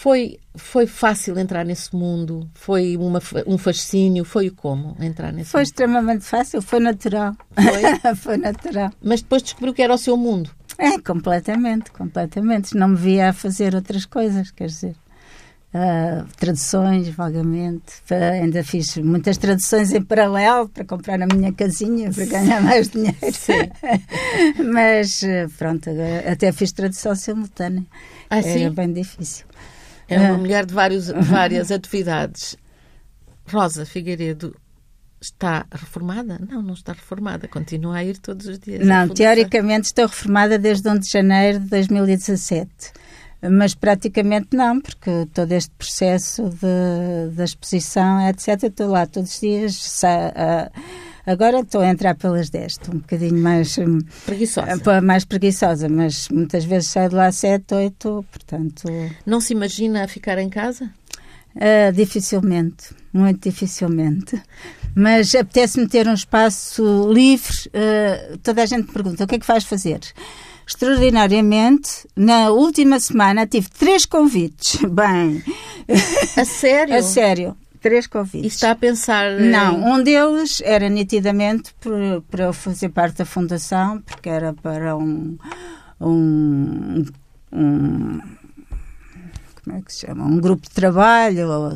foi, 0.00 0.38
foi 0.54 0.86
fácil 0.86 1.38
entrar 1.38 1.62
nesse 1.62 1.94
mundo? 1.94 2.48
Foi 2.54 2.96
uma, 2.96 3.20
um 3.46 3.58
fascínio? 3.58 4.24
Foi 4.24 4.48
como 4.48 4.96
entrar 4.98 5.30
nesse 5.30 5.50
Foi 5.50 5.60
mundo? 5.60 5.66
extremamente 5.66 6.24
fácil, 6.24 6.62
foi 6.62 6.80
natural. 6.80 7.36
Foi? 7.54 8.14
foi 8.16 8.36
natural. 8.38 8.90
Mas 9.02 9.20
depois 9.20 9.42
descobriu 9.42 9.74
que 9.74 9.82
era 9.82 9.92
o 9.92 9.98
seu 9.98 10.16
mundo? 10.16 10.50
É, 10.78 10.98
completamente, 11.00 11.90
completamente. 11.90 12.74
Não 12.74 12.88
me 12.88 12.96
via 12.96 13.28
a 13.28 13.32
fazer 13.34 13.74
outras 13.74 14.06
coisas, 14.06 14.50
quer 14.50 14.68
dizer. 14.68 14.96
Uh, 15.74 16.26
traduções, 16.38 17.08
vagamente. 17.10 18.02
ainda 18.10 18.64
fiz 18.64 18.96
muitas 18.96 19.36
traduções 19.36 19.92
em 19.92 20.02
paralelo 20.02 20.66
para 20.70 20.84
comprar 20.84 21.20
a 21.20 21.26
minha 21.26 21.52
casinha, 21.52 22.10
para 22.10 22.24
ganhar 22.24 22.62
mais 22.62 22.88
dinheiro. 22.88 23.16
Mas 24.72 25.20
pronto, 25.58 25.90
agora, 25.90 26.32
até 26.32 26.50
fiz 26.52 26.72
tradução 26.72 27.14
simultânea. 27.14 27.84
Ah, 28.30 28.38
Era 28.38 28.48
sim? 28.50 28.70
bem 28.70 28.92
difícil. 28.92 29.44
É 30.10 30.18
uma 30.18 30.38
mulher 30.38 30.66
de 30.66 30.74
vários, 30.74 31.08
várias 31.08 31.70
atividades. 31.72 32.56
Rosa 33.46 33.86
Figueiredo 33.86 34.54
está 35.20 35.66
reformada? 35.70 36.40
Não, 36.48 36.62
não 36.62 36.74
está 36.74 36.92
reformada. 36.92 37.46
Continua 37.46 37.96
a 37.96 38.04
ir 38.04 38.18
todos 38.18 38.46
os 38.46 38.58
dias. 38.58 38.86
Não, 38.86 39.08
teoricamente 39.08 39.86
estou 39.86 40.06
reformada 40.06 40.58
desde 40.58 40.88
1 40.88 40.98
de 40.98 41.10
janeiro 41.10 41.60
de 41.60 41.66
2017. 41.66 42.70
Mas 43.42 43.74
praticamente 43.74 44.54
não, 44.54 44.80
porque 44.80 45.26
todo 45.32 45.52
este 45.52 45.70
processo 45.70 46.50
de, 46.50 47.34
da 47.34 47.44
exposição, 47.44 48.28
etc., 48.28 48.64
estou 48.64 48.88
lá 48.88 49.06
todos 49.06 49.32
os 49.32 49.40
dias. 49.40 50.02
Agora 51.30 51.60
estou 51.60 51.80
a 51.80 51.88
entrar 51.88 52.16
pelas 52.16 52.50
10, 52.50 52.72
estou 52.72 52.92
um 52.92 52.98
bocadinho 52.98 53.40
mais 53.40 53.78
hum, 53.78 54.00
preguiçosa. 54.26 55.00
mais 55.00 55.24
preguiçosa, 55.24 55.88
mas 55.88 56.28
muitas 56.28 56.64
vezes 56.64 56.88
saio 56.88 57.08
de 57.08 57.14
lá 57.14 57.26
às 57.26 57.36
7, 57.36 57.72
8, 57.72 58.24
portanto. 58.32 58.88
Não 59.24 59.40
se 59.40 59.52
imagina 59.52 60.08
ficar 60.08 60.38
em 60.38 60.48
casa? 60.48 60.90
Uh, 61.54 61.92
dificilmente, 61.94 62.92
muito 63.12 63.48
dificilmente. 63.48 64.42
Mas 64.92 65.32
apetece-me 65.32 65.86
ter 65.86 66.08
um 66.08 66.14
espaço 66.14 67.12
livre. 67.12 67.56
Uh, 67.68 68.36
toda 68.38 68.64
a 68.64 68.66
gente 68.66 68.88
me 68.88 68.92
pergunta 68.92 69.22
o 69.22 69.26
que 69.28 69.36
é 69.36 69.38
que 69.38 69.46
vais 69.46 69.62
fazer? 69.62 70.00
extraordinariamente, 70.66 72.08
na 72.14 72.50
última 72.50 72.98
semana 72.98 73.46
tive 73.46 73.68
três 73.70 74.04
convites. 74.04 74.80
Bem. 74.90 75.44
A 76.36 76.44
sério? 76.44 76.94
a 76.94 77.02
sério 77.02 77.56
três 77.80 78.06
convites. 78.06 78.44
E 78.44 78.54
está 78.54 78.70
a 78.72 78.74
pensar. 78.76 79.32
Não, 79.40 79.92
um 79.92 80.02
deles 80.02 80.60
era 80.64 80.88
nitidamente 80.88 81.74
para 82.30 82.44
eu 82.44 82.52
fazer 82.52 82.90
parte 82.90 83.18
da 83.18 83.24
fundação, 83.24 84.00
porque 84.02 84.28
era 84.28 84.52
para 84.52 84.96
um. 84.96 85.36
um, 86.00 87.04
um 87.52 88.20
como 89.62 89.76
é 89.76 89.82
que 89.82 89.92
se 89.92 90.06
chama? 90.06 90.24
Um 90.24 90.40
grupo 90.40 90.62
de 90.62 90.70
trabalho 90.70 91.74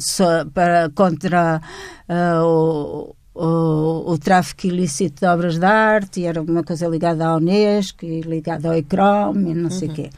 para, 0.52 0.90
contra 0.94 1.60
uh, 2.08 2.44
o 2.44 3.16
o, 3.34 4.12
o, 4.12 4.16
tráfico 4.16 4.68
ilícito 4.68 5.20
de 5.20 5.26
obras 5.26 5.58
de 5.58 5.66
arte, 5.66 6.20
e 6.20 6.24
era 6.24 6.40
uma 6.40 6.62
coisa 6.62 6.86
ligada 6.86 7.26
à 7.26 7.36
Unesco 7.36 8.04
e 8.04 8.20
ligada 8.20 8.68
ao 8.68 8.76
ICROM 8.76 9.34
e 9.34 9.54
não 9.54 9.70
sei 9.70 9.88
o 9.88 9.90
uhum. 9.90 9.96
quê. 9.96 10.10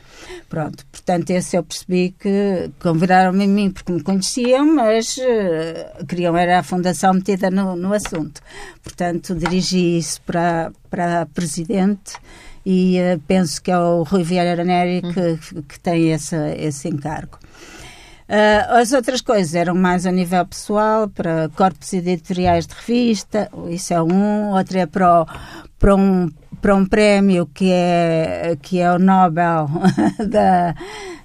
Pronto, 0.49 0.85
portanto, 0.93 1.31
esse 1.31 1.57
eu 1.57 1.65
percebi 1.65 2.15
que 2.19 2.71
convidaram-me 2.79 3.45
a 3.45 3.49
mim 3.49 3.71
porque 3.71 3.91
me 3.91 4.03
conheciam, 4.03 4.67
mas 4.67 5.17
uh, 5.17 6.05
queriam 6.07 6.37
era 6.37 6.59
a 6.59 6.63
fundação 6.63 7.15
metida 7.15 7.51
no, 7.51 7.75
no 7.75 7.95
assunto. 7.95 8.43
Portanto, 8.83 9.35
dirigi 9.35 9.97
isso 9.97 10.21
para, 10.23 10.71
para 10.91 11.23
a 11.23 11.27
Presidente 11.27 12.15
e 12.67 12.99
uh, 12.99 13.19
penso 13.27 13.63
que 13.63 13.71
é 13.71 13.79
o 13.79 14.03
Rui 14.03 14.25
Vieira 14.25 14.63
Neri 14.63 15.01
uhum. 15.03 15.13
que, 15.13 15.63
que 15.63 15.81
tem 15.81 16.13
esse, 16.13 16.37
esse 16.59 16.89
encargo. 16.89 17.39
Uh, 18.29 18.75
as 18.75 18.93
outras 18.93 19.21
coisas 19.21 19.55
eram 19.55 19.75
mais 19.75 20.05
a 20.05 20.11
nível 20.11 20.45
pessoal, 20.47 21.09
para 21.09 21.49
corpos 21.51 21.93
editoriais 21.93 22.67
de 22.67 22.75
revista, 22.75 23.49
isso 23.69 23.95
é 23.95 24.03
um, 24.03 24.51
outro 24.51 24.79
é 24.79 24.87
para, 24.87 25.23
o, 25.23 25.27
para 25.79 25.95
um 25.95 26.29
para 26.61 26.75
um 26.75 26.85
prémio 26.85 27.47
que 27.47 27.71
é, 27.71 28.57
que 28.61 28.81
é 28.81 28.93
o 28.93 28.99
Nobel 28.99 29.69
da, 30.29 30.75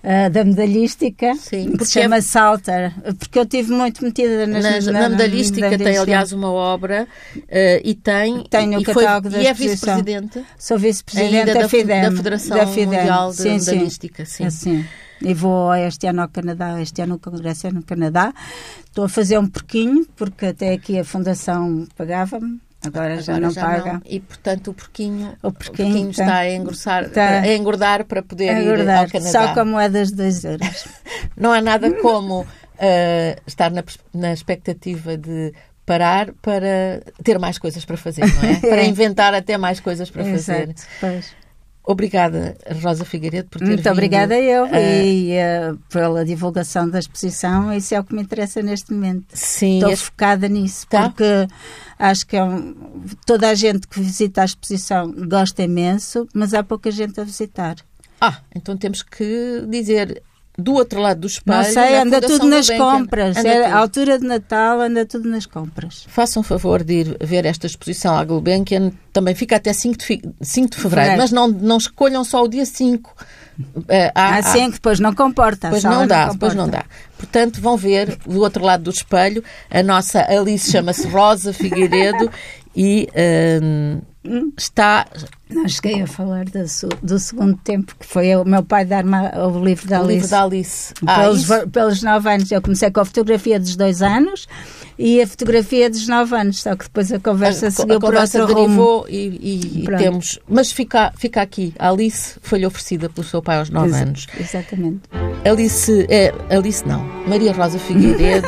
uh, 0.03 0.29
da 0.29 0.43
medalhística, 0.43 1.33
Sim, 1.35 1.75
que 1.77 1.85
se 1.85 1.93
chama 1.93 2.17
é... 2.17 2.21
Salter, 2.21 2.93
porque 3.17 3.39
eu 3.39 3.45
tive 3.45 3.71
muito 3.71 4.03
metida 4.03 4.45
nas, 4.45 4.85
na, 4.85 4.91
na, 4.91 4.99
na 5.01 5.09
medalhística. 5.09 5.77
Tem, 5.77 5.97
aliás, 5.97 6.31
uma 6.31 6.51
obra 6.51 7.07
uh, 7.35 7.41
e 7.83 7.95
tem. 7.95 8.43
Tem 8.49 8.77
o 8.77 8.83
catálogo 8.83 9.29
foi, 9.29 9.39
da 9.39 9.43
E 9.43 9.47
é 9.47 9.53
vice-presidente? 9.53 10.43
Sou 10.57 10.77
vice-presidente 10.77 11.53
da, 11.53 11.69
FIDEM, 11.69 12.01
da 12.01 12.11
Federação 12.11 12.57
da 12.57 12.67
FIDEM. 12.67 12.99
Mundial 12.99 13.31
de 13.31 13.37
sim, 13.37 13.57
Medalhística. 13.57 14.25
Sim. 14.25 14.45
Assim. 14.45 14.85
E 15.21 15.33
vou 15.33 15.73
este 15.75 16.07
ano 16.07 16.21
ao 16.23 16.29
Canadá, 16.29 16.81
este 16.81 17.01
ano 17.01 17.15
o 17.15 17.19
congresso 17.19 17.67
é 17.67 17.71
no 17.71 17.83
Canadá. 17.83 18.33
Estou 18.83 19.05
a 19.05 19.09
fazer 19.09 19.37
um 19.37 19.47
porquinho, 19.47 20.05
porque 20.15 20.47
até 20.47 20.73
aqui 20.73 20.97
a 20.97 21.05
fundação 21.05 21.87
pagava-me 21.95 22.59
Agora, 22.83 23.13
Agora 23.13 23.21
já 23.21 23.39
não 23.39 23.51
já 23.51 23.61
paga. 23.61 23.93
Não. 23.93 24.01
E, 24.05 24.19
portanto, 24.19 24.71
o 24.71 24.73
porquinho, 24.73 25.37
o 25.43 25.51
porquinho, 25.51 25.89
o 25.89 25.91
porquinho 25.91 26.09
está 26.09 26.37
a, 26.37 26.49
engrossar, 26.51 27.03
está 27.03 27.41
a 27.41 27.53
engordar 27.53 28.05
para 28.05 28.23
poder 28.23 28.57
engordar, 28.57 28.85
ir 28.85 29.05
ao 29.05 29.07
Canadá. 29.07 29.31
Só 29.31 29.53
com 29.53 29.65
moedas 29.65 30.09
de 30.09 30.15
2 30.15 30.45
euros. 30.45 30.87
não 31.37 31.51
há 31.51 31.61
nada 31.61 31.93
como 32.01 32.41
uh, 32.41 33.41
estar 33.45 33.69
na, 33.69 33.83
na 34.13 34.33
expectativa 34.33 35.15
de 35.15 35.53
parar 35.85 36.31
para 36.41 37.03
ter 37.23 37.37
mais 37.37 37.57
coisas 37.57 37.85
para 37.85 37.97
fazer, 37.97 38.21
não 38.21 38.49
é? 38.49 38.55
Para 38.67 38.83
inventar 38.83 39.33
até 39.33 39.57
mais 39.57 39.79
coisas 39.79 40.09
para 40.09 40.23
fazer. 40.23 40.69
Exato, 40.69 40.83
pois. 40.99 41.40
Obrigada, 41.83 42.55
Rosa 42.81 43.03
Figueiredo, 43.03 43.49
por 43.49 43.59
ter 43.59 43.65
Muito 43.65 43.79
vindo. 43.79 43.91
obrigada 43.91 44.39
eu 44.39 44.65
uh, 44.65 44.75
e 44.75 45.31
uh, 45.33 45.77
pela 45.89 46.23
divulgação 46.23 46.87
da 46.87 46.99
exposição. 46.99 47.73
Isso 47.73 47.95
é 47.95 47.99
o 47.99 48.03
que 48.03 48.13
me 48.13 48.21
interessa 48.21 48.61
neste 48.61 48.93
momento. 48.93 49.25
Sim. 49.33 49.77
Estou 49.77 49.91
este... 49.91 50.05
focada 50.05 50.47
nisso, 50.47 50.85
tá? 50.87 51.09
porque 51.09 51.47
acho 51.97 52.27
que 52.27 52.37
é 52.37 52.43
um, 52.43 52.75
toda 53.25 53.49
a 53.49 53.55
gente 53.55 53.87
que 53.87 53.99
visita 53.99 54.43
a 54.43 54.45
exposição 54.45 55.11
gosta 55.27 55.63
imenso, 55.63 56.27
mas 56.35 56.53
há 56.53 56.63
pouca 56.63 56.91
gente 56.91 57.19
a 57.19 57.23
visitar. 57.23 57.75
Ah, 58.19 58.37
então 58.55 58.77
temos 58.77 59.01
que 59.01 59.65
dizer 59.67 60.21
do 60.61 60.73
outro 60.73 60.99
lado 60.99 61.21
do 61.21 61.27
espelho. 61.27 61.57
Não 61.57 61.63
sei, 61.63 61.97
anda 61.97 62.21
tudo 62.21 62.47
nas 62.47 62.69
compras. 62.69 63.37
É, 63.37 63.65
a 63.65 63.77
altura 63.77 64.19
de 64.19 64.25
Natal 64.25 64.79
anda 64.81 65.05
tudo 65.05 65.27
nas 65.27 65.45
compras. 65.45 66.05
Façam 66.07 66.43
favor 66.43 66.83
de 66.83 66.93
ir 66.93 67.17
ver 67.19 67.45
esta 67.45 67.67
exposição 67.67 68.15
à 68.17 68.23
Gulbenkian. 68.23 68.91
Também 69.11 69.35
fica 69.35 69.57
até 69.57 69.73
5 69.73 69.97
de, 69.97 70.21
5 70.41 70.69
de 70.69 70.81
fevereiro, 70.81 71.17
mas 71.17 71.31
não, 71.31 71.47
não 71.47 71.77
escolham 71.77 72.23
só 72.23 72.43
o 72.43 72.47
dia 72.47 72.65
5. 72.65 73.13
Uh, 73.59 73.83
há, 74.15 74.37
há 74.37 74.43
5, 74.43 74.71
depois 74.73 74.99
não 74.99 75.13
comporta. 75.13 75.67
Depois 75.67 75.83
não 75.83 76.07
dá, 76.07 76.27
não 76.27 76.33
depois 76.33 76.55
não 76.55 76.67
dá. 76.67 76.85
Portanto, 77.17 77.61
vão 77.61 77.77
ver 77.77 78.17
do 78.25 78.39
outro 78.39 78.63
lado 78.63 78.83
do 78.83 78.89
espelho. 78.89 79.43
A 79.69 79.83
nossa 79.83 80.21
Alice 80.21 80.71
chama-se 80.71 81.07
Rosa 81.07 81.53
Figueiredo 81.53 82.31
e 82.75 83.07
uh, 83.11 84.01
está. 84.57 85.07
Não 85.49 85.67
cheguei 85.67 86.01
a 86.01 86.07
falar 86.07 86.45
do, 86.45 86.59
do, 87.01 87.19
segundo 87.19 87.57
tempo, 87.57 87.95
que 87.99 88.05
foi 88.05 88.35
o 88.35 88.45
meu 88.45 88.63
pai 88.63 88.85
dar-me 88.85 89.17
o 89.37 89.63
livro 89.63 89.87
da 89.87 89.99
Alice. 89.99 90.11
O 90.11 90.15
livro 90.15 90.29
da 90.29 90.43
Alice. 90.43 90.93
Ah, 91.05 91.19
pelos, 91.19 91.47
pelos 91.71 92.03
nove 92.03 92.29
anos. 92.29 92.51
Eu 92.51 92.61
comecei 92.61 92.91
com 92.91 92.99
a 93.01 93.05
fotografia 93.05 93.59
dos 93.59 93.75
dois 93.75 94.01
anos 94.01 94.47
e 95.01 95.19
a 95.19 95.25
fotografia 95.25 95.89
dos 95.89 96.07
nove 96.07 96.35
anos, 96.35 96.61
só 96.61 96.75
que 96.75 96.83
depois 96.83 97.11
a 97.11 97.19
conversa 97.19 97.67
a, 97.67 97.71
seguiu 97.71 97.97
a 97.97 97.99
por 97.99 98.13
outro 98.13 98.45
rumo. 98.53 99.05
E, 99.09 99.15
e, 99.17 99.83
e 99.83 99.97
temos. 99.97 100.37
Mas 100.47 100.71
fica, 100.71 101.11
fica 101.17 101.41
aqui. 101.41 101.73
A 101.79 101.89
Alice 101.89 102.35
foi-lhe 102.43 102.67
oferecida 102.67 103.09
pelo 103.09 103.25
seu 103.25 103.41
pai 103.41 103.57
aos 103.57 103.71
nove 103.71 103.89
Ex 103.89 104.01
anos. 104.01 104.27
Exatamente. 104.39 105.01
Alice, 105.43 106.05
é, 106.07 106.31
Alice 106.55 106.87
não, 106.87 107.03
Maria 107.27 107.51
Rosa 107.51 107.79
Figueiredo, 107.79 108.47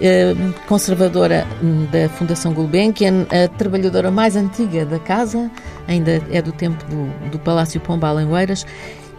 é, 0.00 0.34
conservadora 0.66 1.46
da 1.92 2.08
Fundação 2.08 2.52
Gulbenkian, 2.52 3.26
a 3.30 3.46
trabalhadora 3.56 4.10
mais 4.10 4.34
antiga 4.34 4.84
da 4.84 4.98
casa, 4.98 5.48
ainda 5.86 6.20
é 6.32 6.42
do 6.42 6.50
tempo 6.50 6.84
do, 6.86 7.30
do 7.30 7.38
Palácio 7.38 7.80
Pombal 7.80 8.20
em 8.20 8.26
Oeiras, 8.26 8.66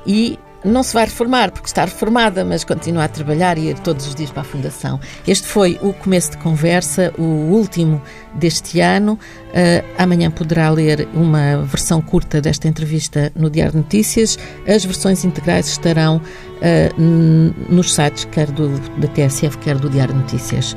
e 0.05 0.37
não 0.63 0.83
se 0.83 0.93
vai 0.93 1.05
reformar, 1.05 1.51
porque 1.51 1.67
está 1.67 1.83
reformada, 1.85 2.45
mas 2.45 2.63
continua 2.63 3.05
a 3.05 3.07
trabalhar 3.07 3.57
e 3.57 3.69
ir 3.69 3.79
todos 3.79 4.07
os 4.07 4.15
dias 4.15 4.31
para 4.31 4.41
a 4.41 4.45
Fundação. 4.45 4.99
Este 5.27 5.47
foi 5.47 5.77
o 5.81 5.93
começo 5.93 6.31
de 6.31 6.37
conversa, 6.37 7.13
o 7.17 7.23
último 7.23 8.01
deste 8.33 8.79
ano. 8.79 9.13
Uh, 9.13 9.85
amanhã 9.97 10.31
poderá 10.31 10.69
ler 10.69 11.07
uma 11.13 11.63
versão 11.63 12.01
curta 12.01 12.41
desta 12.41 12.67
entrevista 12.67 13.31
no 13.35 13.49
Diário 13.49 13.73
de 13.73 13.77
Notícias. 13.77 14.37
As 14.67 14.83
versões 14.85 15.23
integrais 15.23 15.67
estarão 15.67 16.17
uh, 16.17 17.63
nos 17.69 17.93
sites, 17.93 18.25
quer 18.25 18.49
do, 18.49 18.69
da 18.99 19.07
TSF, 19.07 19.57
quer 19.57 19.77
do 19.77 19.89
Diário 19.89 20.13
de 20.13 20.21
Notícias. 20.21 20.75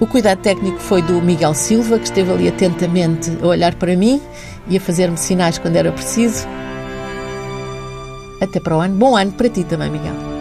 O 0.00 0.06
cuidado 0.06 0.38
técnico 0.38 0.78
foi 0.78 1.02
do 1.02 1.20
Miguel 1.20 1.54
Silva, 1.54 1.98
que 1.98 2.04
esteve 2.04 2.30
ali 2.30 2.48
atentamente 2.48 3.36
a 3.42 3.46
olhar 3.46 3.74
para 3.74 3.96
mim 3.96 4.20
e 4.68 4.76
a 4.76 4.80
fazer-me 4.80 5.16
sinais 5.16 5.58
quando 5.58 5.76
era 5.76 5.90
preciso. 5.90 6.46
Até 8.40 8.60
para 8.60 8.76
o 8.76 8.80
ano. 8.80 8.94
Bom 8.94 9.16
ano 9.16 9.32
para 9.32 9.48
ti 9.48 9.64
também, 9.64 9.90
Miguel. 9.90 10.37